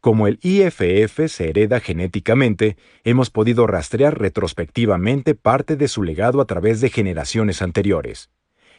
[0.00, 6.44] Como el IFF se hereda genéticamente, hemos podido rastrear retrospectivamente parte de su legado a
[6.44, 8.28] través de generaciones anteriores.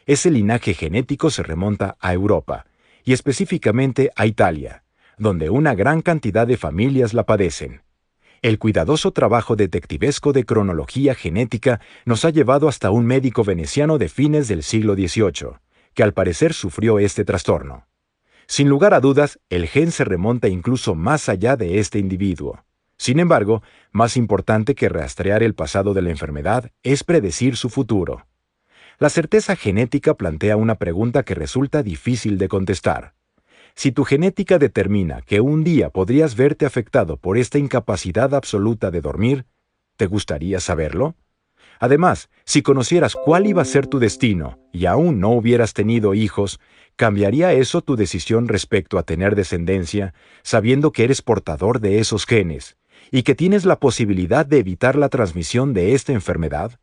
[0.06, 2.66] Ese linaje genético se remonta a Europa,
[3.04, 4.84] y específicamente a Italia,
[5.18, 7.82] donde una gran cantidad de familias la padecen.
[8.40, 14.08] El cuidadoso trabajo detectivesco de cronología genética nos ha llevado hasta un médico veneciano de
[14.08, 15.58] fines del siglo XVIII,
[15.92, 17.88] que al parecer sufrió este trastorno.
[18.46, 22.64] Sin lugar a dudas, el gen se remonta incluso más allá de este individuo.
[22.96, 28.24] Sin embargo, más importante que rastrear el pasado de la enfermedad es predecir su futuro.
[28.98, 33.12] La certeza genética plantea una pregunta que resulta difícil de contestar.
[33.74, 39.02] Si tu genética determina que un día podrías verte afectado por esta incapacidad absoluta de
[39.02, 39.44] dormir,
[39.98, 41.14] ¿te gustaría saberlo?
[41.78, 46.58] Además, si conocieras cuál iba a ser tu destino y aún no hubieras tenido hijos,
[46.96, 52.78] ¿cambiaría eso tu decisión respecto a tener descendencia, sabiendo que eres portador de esos genes
[53.10, 56.80] y que tienes la posibilidad de evitar la transmisión de esta enfermedad?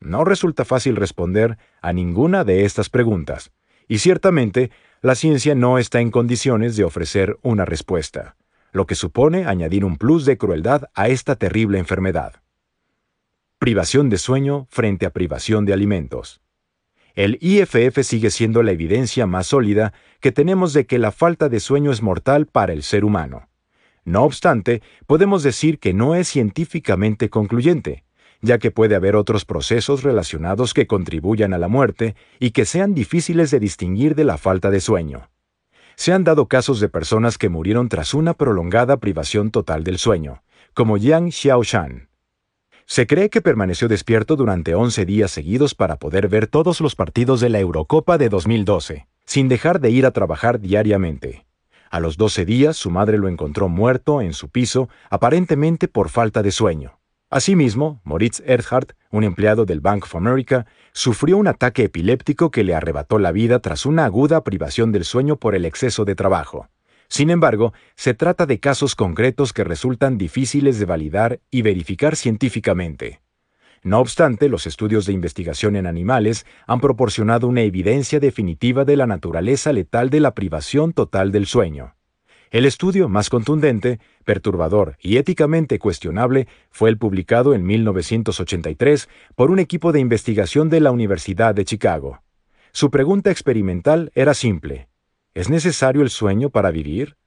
[0.00, 3.52] No resulta fácil responder a ninguna de estas preguntas,
[3.88, 4.70] y ciertamente
[5.02, 8.36] la ciencia no está en condiciones de ofrecer una respuesta,
[8.72, 12.42] lo que supone añadir un plus de crueldad a esta terrible enfermedad.
[13.58, 16.40] Privación de sueño frente a privación de alimentos.
[17.14, 21.60] El IFF sigue siendo la evidencia más sólida que tenemos de que la falta de
[21.60, 23.48] sueño es mortal para el ser humano.
[24.04, 28.04] No obstante, podemos decir que no es científicamente concluyente,
[28.40, 32.94] ya que puede haber otros procesos relacionados que contribuyan a la muerte y que sean
[32.94, 35.28] difíciles de distinguir de la falta de sueño.
[35.96, 40.42] Se han dado casos de personas que murieron tras una prolongada privación total del sueño,
[40.74, 42.08] como Yang Xiaoshan.
[42.84, 47.40] Se cree que permaneció despierto durante 11 días seguidos para poder ver todos los partidos
[47.40, 51.46] de la Eurocopa de 2012, sin dejar de ir a trabajar diariamente.
[51.90, 56.42] A los 12 días su madre lo encontró muerto en su piso, aparentemente por falta
[56.42, 56.98] de sueño.
[57.28, 62.72] Asimismo, Moritz Erhardt, un empleado del Bank of America, sufrió un ataque epiléptico que le
[62.72, 66.68] arrebató la vida tras una aguda privación del sueño por el exceso de trabajo.
[67.08, 73.20] Sin embargo, se trata de casos concretos que resultan difíciles de validar y verificar científicamente.
[73.82, 79.06] No obstante, los estudios de investigación en animales han proporcionado una evidencia definitiva de la
[79.06, 81.95] naturaleza letal de la privación total del sueño.
[82.56, 89.58] El estudio más contundente, perturbador y éticamente cuestionable fue el publicado en 1983 por un
[89.58, 92.22] equipo de investigación de la Universidad de Chicago.
[92.72, 94.88] Su pregunta experimental era simple.
[95.34, 97.18] ¿Es necesario el sueño para vivir?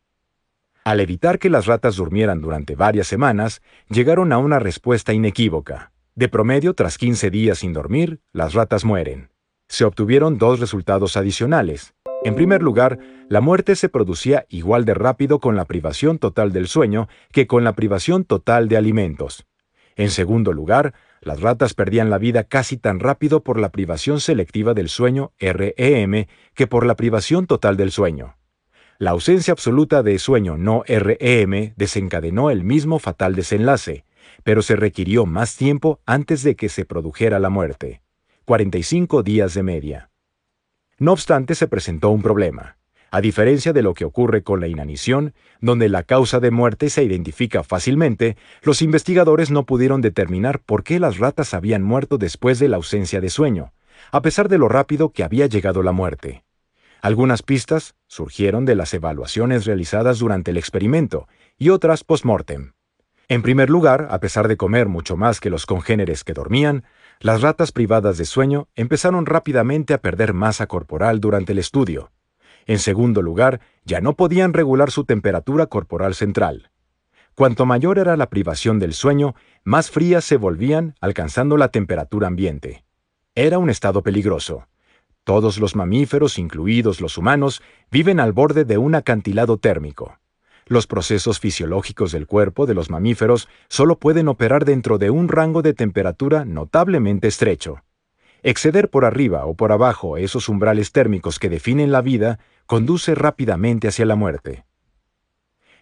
[0.84, 5.92] Al evitar que las ratas durmieran durante varias semanas, llegaron a una respuesta inequívoca.
[6.16, 9.30] De promedio, tras 15 días sin dormir, las ratas mueren.
[9.68, 11.94] Se obtuvieron dos resultados adicionales.
[12.24, 13.00] En primer lugar,
[13.30, 17.64] la muerte se producía igual de rápido con la privación total del sueño que con
[17.64, 19.46] la privación total de alimentos.
[19.96, 24.74] En segundo lugar, las ratas perdían la vida casi tan rápido por la privación selectiva
[24.74, 28.36] del sueño REM que por la privación total del sueño.
[28.98, 34.04] La ausencia absoluta de sueño no REM desencadenó el mismo fatal desenlace,
[34.44, 38.02] pero se requirió más tiempo antes de que se produjera la muerte.
[38.44, 40.09] 45 días de media.
[41.00, 42.78] No obstante, se presentó un problema.
[43.12, 47.04] A diferencia de lo que ocurre con la inanición, donde la causa de muerte se
[47.04, 52.68] identifica fácilmente, los investigadores no pudieron determinar por qué las ratas habían muerto después de
[52.68, 53.74] la ausencia de sueño,
[54.12, 56.44] a pesar de lo rápido que había llegado la muerte.
[57.02, 61.28] Algunas pistas surgieron de las evaluaciones realizadas durante el experimento
[61.58, 62.74] y otras post-mortem.
[63.28, 66.84] En primer lugar, a pesar de comer mucho más que los congéneres que dormían,
[67.22, 72.12] las ratas privadas de sueño empezaron rápidamente a perder masa corporal durante el estudio.
[72.66, 76.72] En segundo lugar, ya no podían regular su temperatura corporal central.
[77.36, 82.86] Cuanto mayor era la privación del sueño, más frías se volvían, alcanzando la temperatura ambiente.
[83.36, 84.68] Era un estado peligroso.
[85.26, 87.62] Todos los mamíferos, incluidos los humanos,
[87.92, 90.19] viven al borde de un acantilado térmico.
[90.70, 95.64] Los procesos fisiológicos del cuerpo de los mamíferos solo pueden operar dentro de un rango
[95.64, 97.82] de temperatura notablemente estrecho.
[98.44, 103.88] Exceder por arriba o por abajo esos umbrales térmicos que definen la vida conduce rápidamente
[103.88, 104.64] hacia la muerte.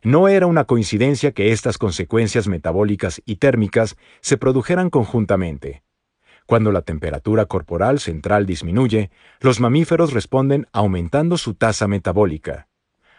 [0.03, 5.83] No era una coincidencia que estas consecuencias metabólicas y térmicas se produjeran conjuntamente.
[6.45, 9.11] Cuando la temperatura corporal central disminuye,
[9.41, 12.66] los mamíferos responden aumentando su tasa metabólica.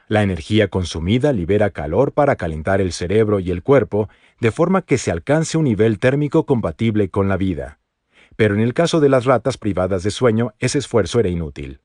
[0.08, 4.08] La energía consumida libera calor para calentar el cerebro y el cuerpo,
[4.40, 7.78] de forma que se alcance un nivel térmico compatible con la vida.
[8.34, 11.80] Pero en el caso de las ratas privadas de sueño, ese esfuerzo era inútil.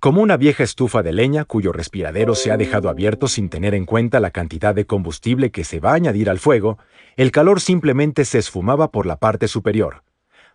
[0.00, 3.86] Como una vieja estufa de leña cuyo respiradero se ha dejado abierto sin tener en
[3.86, 6.78] cuenta la cantidad de combustible que se va a añadir al fuego,
[7.16, 10.02] el calor simplemente se esfumaba por la parte superior.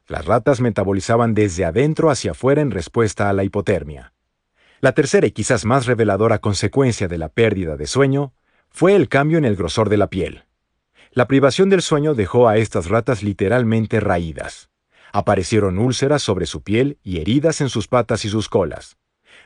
[0.08, 4.15] Las ratas metabolizaban desde adentro hacia afuera en respuesta a la hipotermia.
[4.86, 8.36] La tercera y quizás más reveladora consecuencia de la pérdida de sueño
[8.70, 10.44] fue el cambio en el grosor de la piel.
[11.12, 14.70] La privación del sueño dejó a estas ratas literalmente raídas.
[15.12, 18.98] Aparecieron úlceras sobre su piel y heridas en sus patas y sus colas.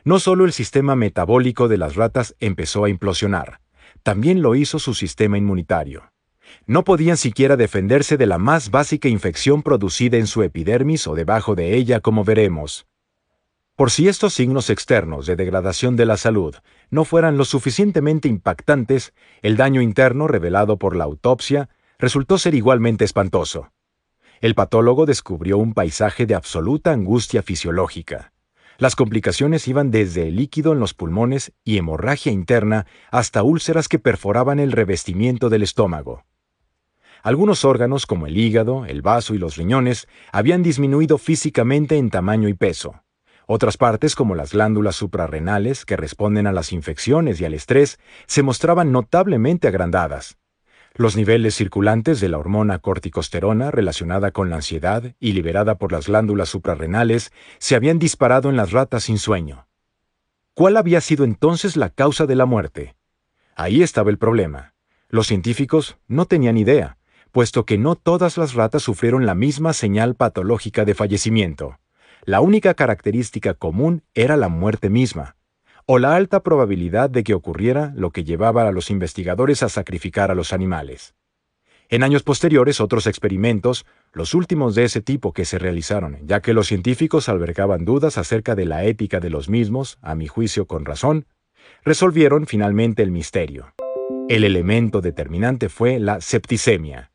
[0.04, 3.62] No solo el sistema metabólico de las ratas empezó a implosionar,
[4.02, 6.12] también lo hizo su sistema inmunitario.
[6.66, 11.54] No podían siquiera defenderse de la más básica infección producida en su epidermis o debajo
[11.54, 12.89] de ella, como veremos.
[13.80, 16.54] Por si estos signos externos de degradación de la salud
[16.90, 23.06] no fueran lo suficientemente impactantes, el daño interno revelado por la autopsia resultó ser igualmente
[23.06, 23.72] espantoso.
[24.42, 28.34] El patólogo descubrió un paisaje de absoluta angustia fisiológica.
[28.76, 33.98] Las complicaciones iban desde el líquido en los pulmones y hemorragia interna hasta úlceras que
[33.98, 36.26] perforaban el revestimiento del estómago.
[37.22, 42.46] Algunos órganos, como el hígado, el vaso y los riñones, habían disminuido físicamente en tamaño
[42.46, 43.00] y peso.
[43.52, 47.98] Otras partes, como las glándulas suprarrenales, que responden a las infecciones y al estrés,
[48.28, 50.38] se mostraban notablemente agrandadas.
[50.94, 56.06] Los niveles circulantes de la hormona corticosterona relacionada con la ansiedad y liberada por las
[56.06, 59.66] glándulas suprarrenales se habían disparado en las ratas sin sueño.
[60.54, 62.94] ¿Cuál había sido entonces la causa de la muerte?
[63.56, 64.74] Ahí estaba el problema.
[65.08, 66.98] Los científicos no tenían idea,
[67.32, 71.80] puesto que no todas las ratas sufrieron la misma señal patológica de fallecimiento.
[72.24, 75.36] La única característica común era la muerte misma,
[75.86, 80.30] o la alta probabilidad de que ocurriera lo que llevaba a los investigadores a sacrificar
[80.30, 81.14] a los animales.
[81.88, 86.54] En años posteriores, otros experimentos, los últimos de ese tipo que se realizaron, ya que
[86.54, 90.84] los científicos albergaban dudas acerca de la ética de los mismos, a mi juicio con
[90.84, 91.26] razón,
[91.84, 93.74] resolvieron finalmente el misterio.
[94.28, 97.09] El elemento determinante fue la septicemia,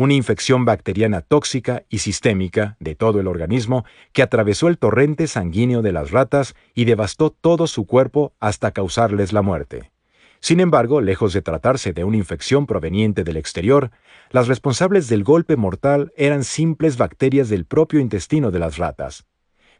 [0.00, 3.84] una infección bacteriana tóxica y sistémica de todo el organismo
[4.14, 9.34] que atravesó el torrente sanguíneo de las ratas y devastó todo su cuerpo hasta causarles
[9.34, 9.92] la muerte.
[10.40, 13.90] Sin embargo, lejos de tratarse de una infección proveniente del exterior,
[14.30, 19.26] las responsables del golpe mortal eran simples bacterias del propio intestino de las ratas.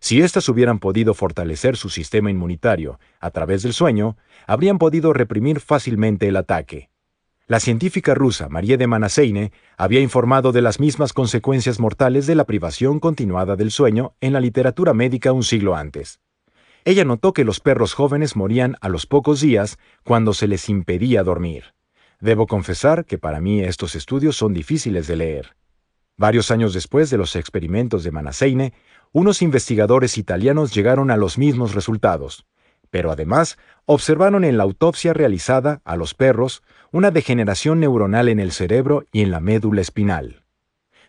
[0.01, 5.61] Si éstas hubieran podido fortalecer su sistema inmunitario a través del sueño, habrían podido reprimir
[5.61, 6.90] fácilmente el ataque.
[7.51, 12.45] La científica rusa Marie de Manaseine había informado de las mismas consecuencias mortales de la
[12.45, 16.21] privación continuada del sueño en la literatura médica un siglo antes.
[16.85, 21.25] Ella notó que los perros jóvenes morían a los pocos días cuando se les impedía
[21.25, 21.75] dormir.
[22.21, 25.57] Debo confesar que para mí estos estudios son difíciles de leer.
[26.17, 28.75] Varios años después de los experimentos de Manaseine,
[29.11, 32.47] unos investigadores italianos llegaron a los mismos resultados
[32.91, 36.63] pero además observaron en la autopsia realizada a los perros
[36.93, 40.45] una degeneración neuronal en el cerebro y en la médula espinal.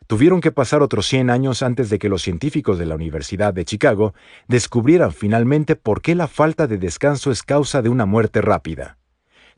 [0.07, 3.65] Tuvieron que pasar otros 100 años antes de que los científicos de la Universidad de
[3.65, 4.13] Chicago
[4.47, 8.97] descubrieran finalmente por qué la falta de descanso es causa de una muerte rápida.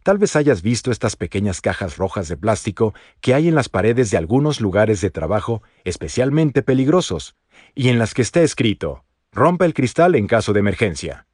[0.03, 4.11] Tal vez hayas visto estas pequeñas cajas rojas de plástico que hay en las paredes
[4.11, 7.35] de algunos lugares de trabajo especialmente peligrosos,
[7.73, 11.25] y en las que está escrito, rompa el cristal en caso de emergencia.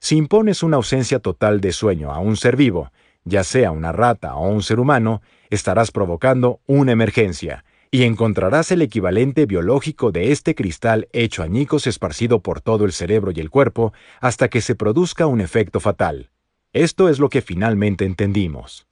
[0.00, 2.92] Si impones una ausencia total de sueño a un ser vivo,
[3.24, 8.82] ya sea una rata o un ser humano, estarás provocando una emergencia, y encontrarás el
[8.82, 13.92] equivalente biológico de este cristal hecho añicos esparcido por todo el cerebro y el cuerpo
[14.20, 16.30] hasta que se produzca un efecto fatal.
[16.72, 18.86] Esto es lo que finalmente entendimos.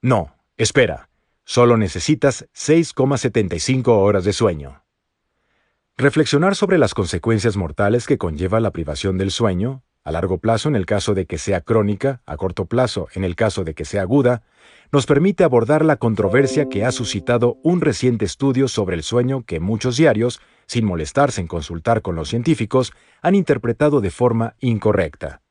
[0.00, 1.10] No, espera,
[1.44, 4.83] solo necesitas 6,75 horas de sueño.
[5.96, 10.74] Reflexionar sobre las consecuencias mortales que conlleva la privación del sueño, a largo plazo en
[10.74, 14.02] el caso de que sea crónica, a corto plazo en el caso de que sea
[14.02, 14.42] aguda,
[14.90, 19.60] nos permite abordar la controversia que ha suscitado un reciente estudio sobre el sueño que
[19.60, 22.92] muchos diarios, sin molestarse en consultar con los científicos,
[23.22, 25.42] han interpretado de forma incorrecta.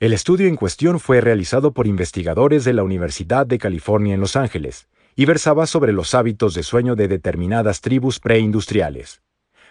[0.00, 4.34] El estudio en cuestión fue realizado por investigadores de la Universidad de California en Los
[4.34, 9.22] Ángeles y versaba sobre los hábitos de sueño de determinadas tribus preindustriales.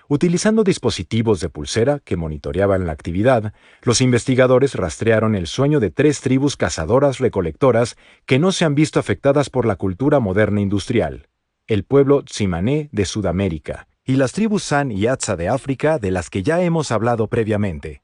[0.07, 6.21] Utilizando dispositivos de pulsera que monitoreaban la actividad, los investigadores rastrearon el sueño de tres
[6.21, 7.95] tribus cazadoras-recolectoras
[8.27, 11.27] que no se han visto afectadas por la cultura moderna industrial,
[11.65, 16.29] el pueblo Tsimané de Sudamérica y las tribus San y Atza de África de las
[16.29, 18.03] que ya hemos hablado previamente.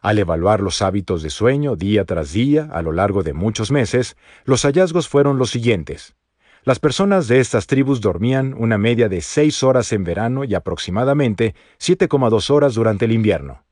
[0.00, 4.16] Al evaluar los hábitos de sueño día tras día a lo largo de muchos meses,
[4.44, 6.14] los hallazgos fueron los siguientes.
[6.66, 11.54] Las personas de estas tribus dormían una media de 6 horas en verano y aproximadamente
[11.78, 13.64] 7,2 horas durante el invierno.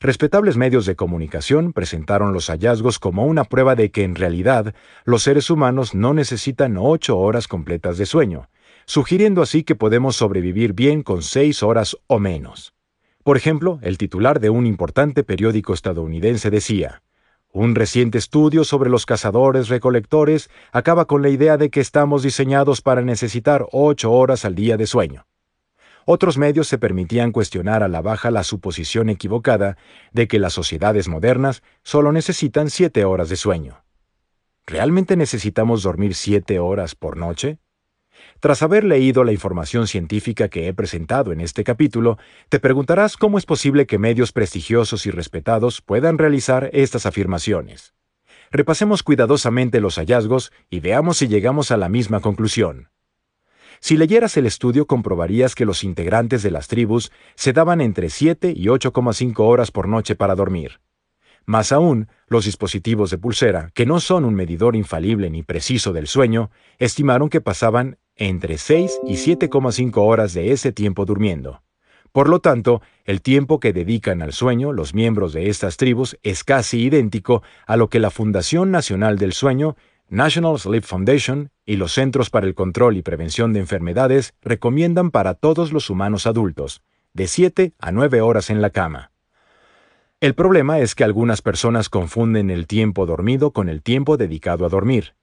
[0.00, 4.74] Respetables medios de comunicación presentaron los hallazgos como una prueba de que en realidad
[5.04, 8.48] los seres humanos no necesitan 8 horas completas de sueño,
[8.86, 12.74] sugiriendo así que podemos sobrevivir bien con 6 horas o menos.
[13.22, 17.02] Por ejemplo, el titular de un importante periódico estadounidense decía,
[17.56, 23.00] un reciente estudio sobre los cazadores-recolectores acaba con la idea de que estamos diseñados para
[23.00, 25.26] necesitar ocho horas al día de sueño.
[26.04, 29.78] Otros medios se permitían cuestionar a la baja la suposición equivocada
[30.12, 33.82] de que las sociedades modernas solo necesitan siete horas de sueño.
[34.66, 37.58] ¿Realmente necesitamos dormir siete horas por noche?
[38.40, 42.18] Tras haber leído la información científica que he presentado en este capítulo,
[42.48, 47.94] te preguntarás cómo es posible que medios prestigiosos y respetados puedan realizar estas afirmaciones.
[48.50, 52.90] Repasemos cuidadosamente los hallazgos y veamos si llegamos a la misma conclusión.
[53.80, 58.52] Si leyeras el estudio comprobarías que los integrantes de las tribus se daban entre 7
[58.54, 60.80] y 8,5 horas por noche para dormir.
[61.44, 66.08] Más aún, los dispositivos de pulsera, que no son un medidor infalible ni preciso del
[66.08, 71.62] sueño, estimaron que pasaban entre 6 y 7,5 horas de ese tiempo durmiendo.
[72.12, 76.44] Por lo tanto, el tiempo que dedican al sueño los miembros de estas tribus es
[76.44, 79.76] casi idéntico a lo que la Fundación Nacional del Sueño,
[80.08, 85.34] National Sleep Foundation y los Centros para el Control y Prevención de Enfermedades recomiendan para
[85.34, 86.80] todos los humanos adultos,
[87.12, 89.10] de 7 a 9 horas en la cama.
[90.20, 94.70] El problema es que algunas personas confunden el tiempo dormido con el tiempo dedicado a
[94.70, 95.14] dormir.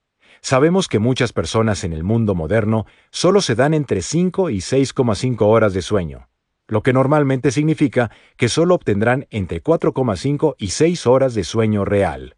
[0.44, 5.40] Sabemos que muchas personas en el mundo moderno solo se dan entre 5 y 6,5
[5.40, 6.28] horas de sueño,
[6.68, 12.36] lo que normalmente significa que solo obtendrán entre 4,5 y 6 horas de sueño real.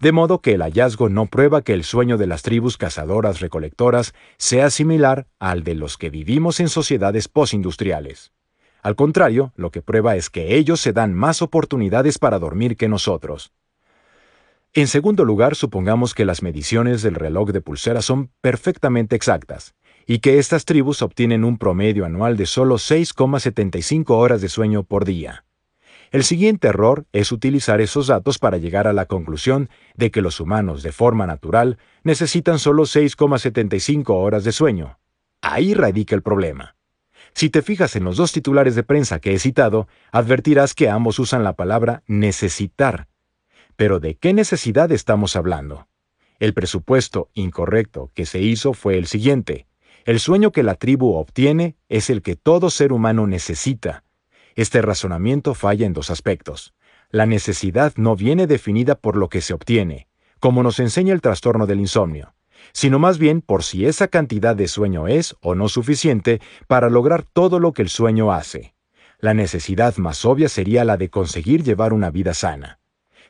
[0.00, 4.68] De modo que el hallazgo no prueba que el sueño de las tribus cazadoras-recolectoras sea
[4.68, 8.32] similar al de los que vivimos en sociedades postindustriales.
[8.82, 12.88] Al contrario, lo que prueba es que ellos se dan más oportunidades para dormir que
[12.88, 13.52] nosotros.
[14.76, 19.74] En segundo lugar, supongamos que las mediciones del reloj de pulsera son perfectamente exactas
[20.06, 25.06] y que estas tribus obtienen un promedio anual de solo 6,75 horas de sueño por
[25.06, 25.46] día.
[26.10, 30.40] El siguiente error es utilizar esos datos para llegar a la conclusión de que los
[30.40, 34.98] humanos de forma natural necesitan solo 6,75 horas de sueño.
[35.40, 36.76] Ahí radica el problema.
[37.32, 41.18] Si te fijas en los dos titulares de prensa que he citado, advertirás que ambos
[41.18, 43.08] usan la palabra necesitar.
[43.76, 45.88] Pero ¿de qué necesidad estamos hablando?
[46.38, 49.66] El presupuesto incorrecto que se hizo fue el siguiente.
[50.04, 54.04] El sueño que la tribu obtiene es el que todo ser humano necesita.
[54.54, 56.74] Este razonamiento falla en dos aspectos.
[57.10, 60.08] La necesidad no viene definida por lo que se obtiene,
[60.40, 62.32] como nos enseña el trastorno del insomnio
[62.72, 67.22] sino más bien por si esa cantidad de sueño es o no suficiente para lograr
[67.22, 68.74] todo lo que el sueño hace.
[69.18, 72.78] La necesidad más obvia sería la de conseguir llevar una vida sana.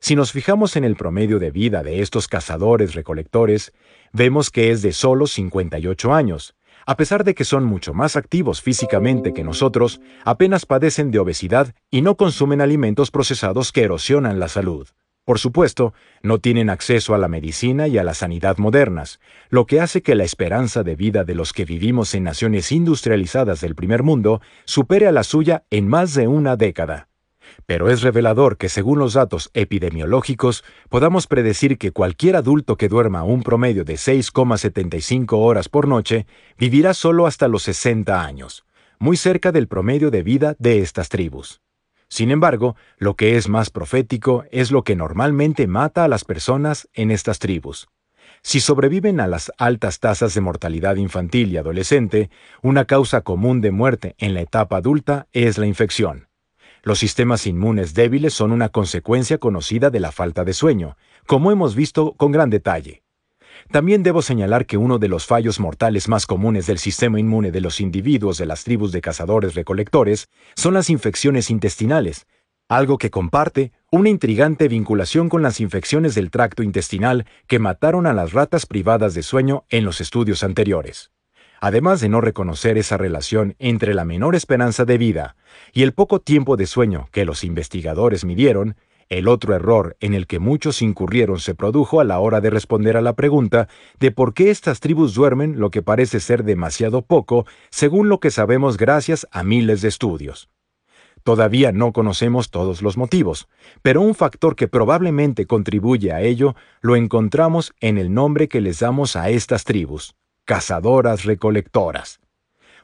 [0.01, 3.73] Si nos fijamos en el promedio de vida de estos cazadores-recolectores,
[4.13, 6.55] vemos que es de solo 58 años.
[6.85, 11.75] A pesar de que son mucho más activos físicamente que nosotros, apenas padecen de obesidad
[11.91, 14.89] y no consumen alimentos procesados que erosionan la salud.
[15.25, 15.93] Por supuesto,
[16.23, 19.19] no tienen acceso a la medicina y a la sanidad modernas,
[19.49, 23.61] lo que hace que la esperanza de vida de los que vivimos en naciones industrializadas
[23.61, 27.09] del primer mundo supere a la suya en más de una década.
[27.67, 33.23] Pero es revelador que según los datos epidemiológicos podamos predecir que cualquier adulto que duerma
[33.23, 36.27] un promedio de 6,75 horas por noche
[36.59, 38.65] vivirá solo hasta los 60 años,
[38.99, 41.61] muy cerca del promedio de vida de estas tribus.
[42.09, 46.89] Sin embargo, lo que es más profético es lo que normalmente mata a las personas
[46.95, 47.89] en estas tribus.
[48.43, 52.31] Si sobreviven a las altas tasas de mortalidad infantil y adolescente,
[52.63, 56.29] una causa común de muerte en la etapa adulta es la infección.
[56.87, 61.75] Los sistemas inmunes débiles son una consecuencia conocida de la falta de sueño, como hemos
[61.75, 63.03] visto con gran detalle.
[63.73, 67.61] También debo señalar que uno de los fallos mortales más comunes del sistema inmune de
[67.61, 72.29] los individuos de las tribus de cazadores-recolectores son las infecciones intestinales,
[72.69, 78.13] algo que comparte una intrigante vinculación con las infecciones del tracto intestinal que mataron a
[78.13, 81.11] las ratas privadas de sueño en los estudios anteriores.
[81.61, 85.37] Además de no reconocer esa relación entre la menor esperanza de vida
[85.73, 88.77] y el poco tiempo de sueño que los investigadores midieron,
[89.09, 92.97] el otro error en el que muchos incurrieron se produjo a la hora de responder
[92.97, 93.69] a la pregunta
[94.01, 98.33] de por qué estas tribus duermen lo que parece ser demasiado poco, según lo que
[98.33, 100.49] sabemos gracias a miles de estudios.
[101.23, 103.49] Todavía no conocemos todos los motivos,
[103.83, 108.81] pero un factor que probablemente contribuye a ello lo encontramos en el nombre que les
[108.81, 110.15] damos a estas tribus,
[110.47, 112.21] cazadoras recolectoras.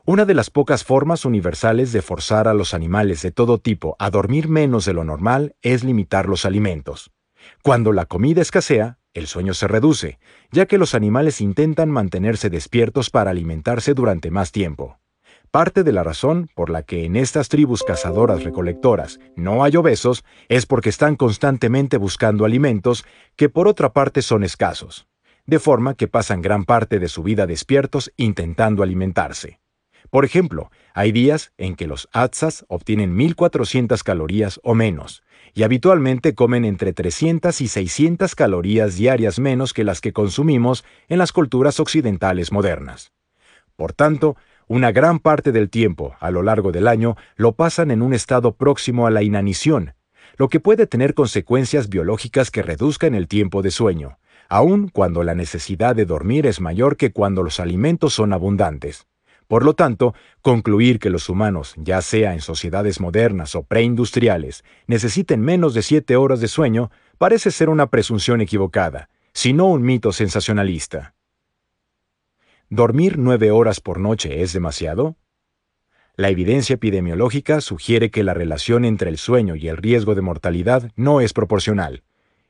[0.04, 4.10] Una de las pocas formas universales de forzar a los animales de todo tipo a
[4.10, 7.12] dormir menos de lo normal es limitar los alimentos.
[7.62, 10.18] Cuando la comida escasea, el sueño se reduce,
[10.50, 14.98] ya que los animales intentan mantenerse despiertos para alimentarse durante más tiempo.
[15.52, 20.24] Parte de la razón por la que en estas tribus cazadoras recolectoras no hay obesos
[20.48, 23.04] es porque están constantemente buscando alimentos
[23.36, 25.06] que por otra parte son escasos,
[25.46, 29.60] de forma que pasan gran parte de su vida despiertos intentando alimentarse.
[30.10, 35.22] Por ejemplo, hay días en que los atzas obtienen 1400 calorías o menos,
[35.54, 41.18] y habitualmente comen entre 300 y 600 calorías diarias menos que las que consumimos en
[41.18, 43.12] las culturas occidentales modernas.
[43.76, 44.36] Por tanto,
[44.68, 48.54] una gran parte del tiempo, a lo largo del año, lo pasan en un estado
[48.54, 49.94] próximo a la inanición,
[50.36, 54.18] lo que puede tener consecuencias biológicas que reduzcan el tiempo de sueño,
[54.52, 59.06] aun cuando la necesidad de dormir es mayor que cuando los alimentos son abundantes.
[59.48, 65.40] Por lo tanto, concluir que los humanos, ya sea en sociedades modernas o preindustriales, necesiten
[65.40, 71.14] menos de siete horas de sueño parece ser una presunción equivocada, sino un mito sensacionalista.
[72.68, 75.16] ¿Dormir nueve horas por noche es demasiado?
[76.14, 80.92] La evidencia epidemiológica sugiere que la relación entre el sueño y el riesgo de mortalidad
[80.94, 82.02] no es proporcional.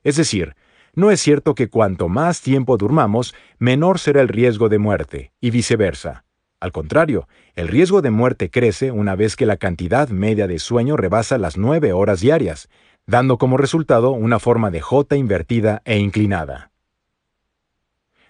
[0.03, 0.57] Es decir,
[0.95, 5.51] no es cierto que cuanto más tiempo durmamos, menor será el riesgo de muerte, y
[5.51, 6.24] viceversa.
[6.61, 10.97] Al contrario, el riesgo de muerte crece una vez que la cantidad media de sueño
[10.97, 12.68] rebasa las nueve horas diarias,
[13.07, 16.70] dando como resultado una forma de J invertida e inclinada.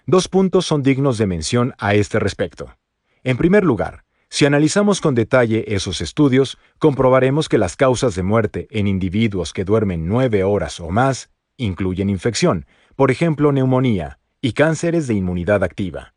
[0.05, 2.75] Dos puntos son dignos de mención a este respecto.
[3.23, 8.67] En primer lugar, si analizamos con detalle esos estudios, comprobaremos que las causas de muerte
[8.71, 11.29] en individuos que duermen nueve horas o más
[11.63, 16.13] incluyen infección, por ejemplo neumonía, y cánceres de inmunidad activa.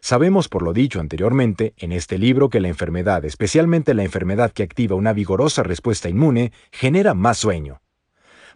[0.00, 4.62] Sabemos por lo dicho anteriormente en este libro que la enfermedad, especialmente la enfermedad que
[4.62, 7.82] activa una vigorosa respuesta inmune, genera más sueño.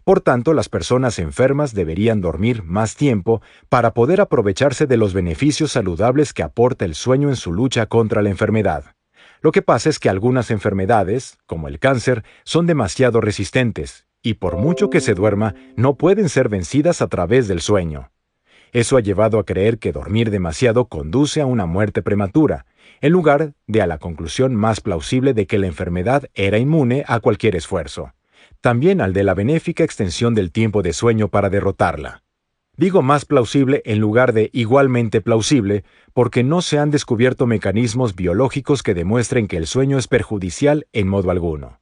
[0.04, 5.72] Por tanto, las personas enfermas deberían dormir más tiempo para poder aprovecharse de los beneficios
[5.72, 8.96] saludables que aporta el sueño en su lucha contra la enfermedad.
[9.40, 14.56] Lo que pasa es que algunas enfermedades, como el cáncer, son demasiado resistentes, y por
[14.56, 18.10] mucho que se duerma, no pueden ser vencidas a través del sueño.
[18.72, 22.66] Eso ha llevado a creer que dormir demasiado conduce a una muerte prematura,
[23.00, 27.20] en lugar de a la conclusión más plausible de que la enfermedad era inmune a
[27.20, 28.12] cualquier esfuerzo
[28.64, 32.22] también al de la benéfica extensión del tiempo de sueño para derrotarla.
[32.78, 38.82] Digo más plausible en lugar de igualmente plausible, porque no se han descubierto mecanismos biológicos
[38.82, 41.78] que demuestren que el sueño es perjudicial en modo alguno.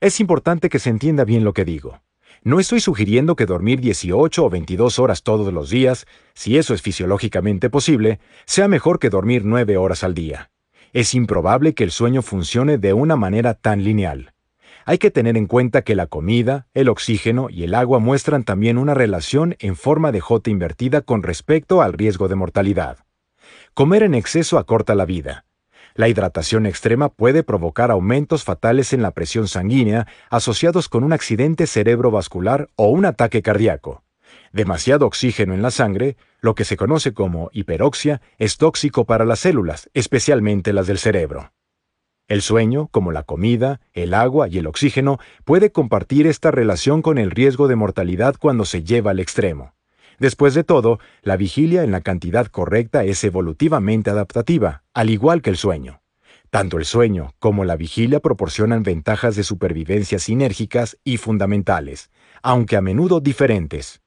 [0.00, 2.00] Es importante que se entienda bien lo que digo.
[2.44, 6.82] No estoy sugiriendo que dormir 18 o 22 horas todos los días, si eso es
[6.82, 10.52] fisiológicamente posible, sea mejor que dormir 9 horas al día.
[10.92, 14.34] Es improbable que el sueño funcione de una manera tan lineal.
[14.84, 18.78] Hay que tener en cuenta que la comida, el oxígeno y el agua muestran también
[18.78, 22.98] una relación en forma de J invertida con respecto al riesgo de mortalidad.
[23.74, 25.44] Comer en exceso acorta la vida.
[25.98, 31.66] La hidratación extrema puede provocar aumentos fatales en la presión sanguínea asociados con un accidente
[31.66, 34.04] cerebrovascular o un ataque cardíaco.
[34.52, 39.40] Demasiado oxígeno en la sangre, lo que se conoce como hiperoxia, es tóxico para las
[39.40, 41.52] células, especialmente las del cerebro.
[42.28, 47.18] El sueño, como la comida, el agua y el oxígeno, puede compartir esta relación con
[47.18, 49.74] el riesgo de mortalidad cuando se lleva al extremo.
[50.18, 55.50] Después de todo, la vigilia en la cantidad correcta es evolutivamente adaptativa, al igual que
[55.50, 56.00] el sueño.
[56.50, 62.10] Tanto el sueño como la vigilia proporcionan ventajas de supervivencia sinérgicas y fundamentales,
[62.42, 64.00] aunque a menudo diferentes.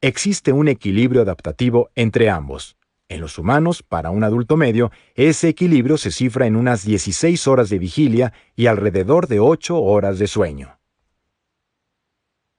[0.00, 2.76] Existe un equilibrio adaptativo entre ambos.
[3.08, 7.68] En los humanos, para un adulto medio, ese equilibrio se cifra en unas 16 horas
[7.68, 10.77] de vigilia y alrededor de 8 horas de sueño.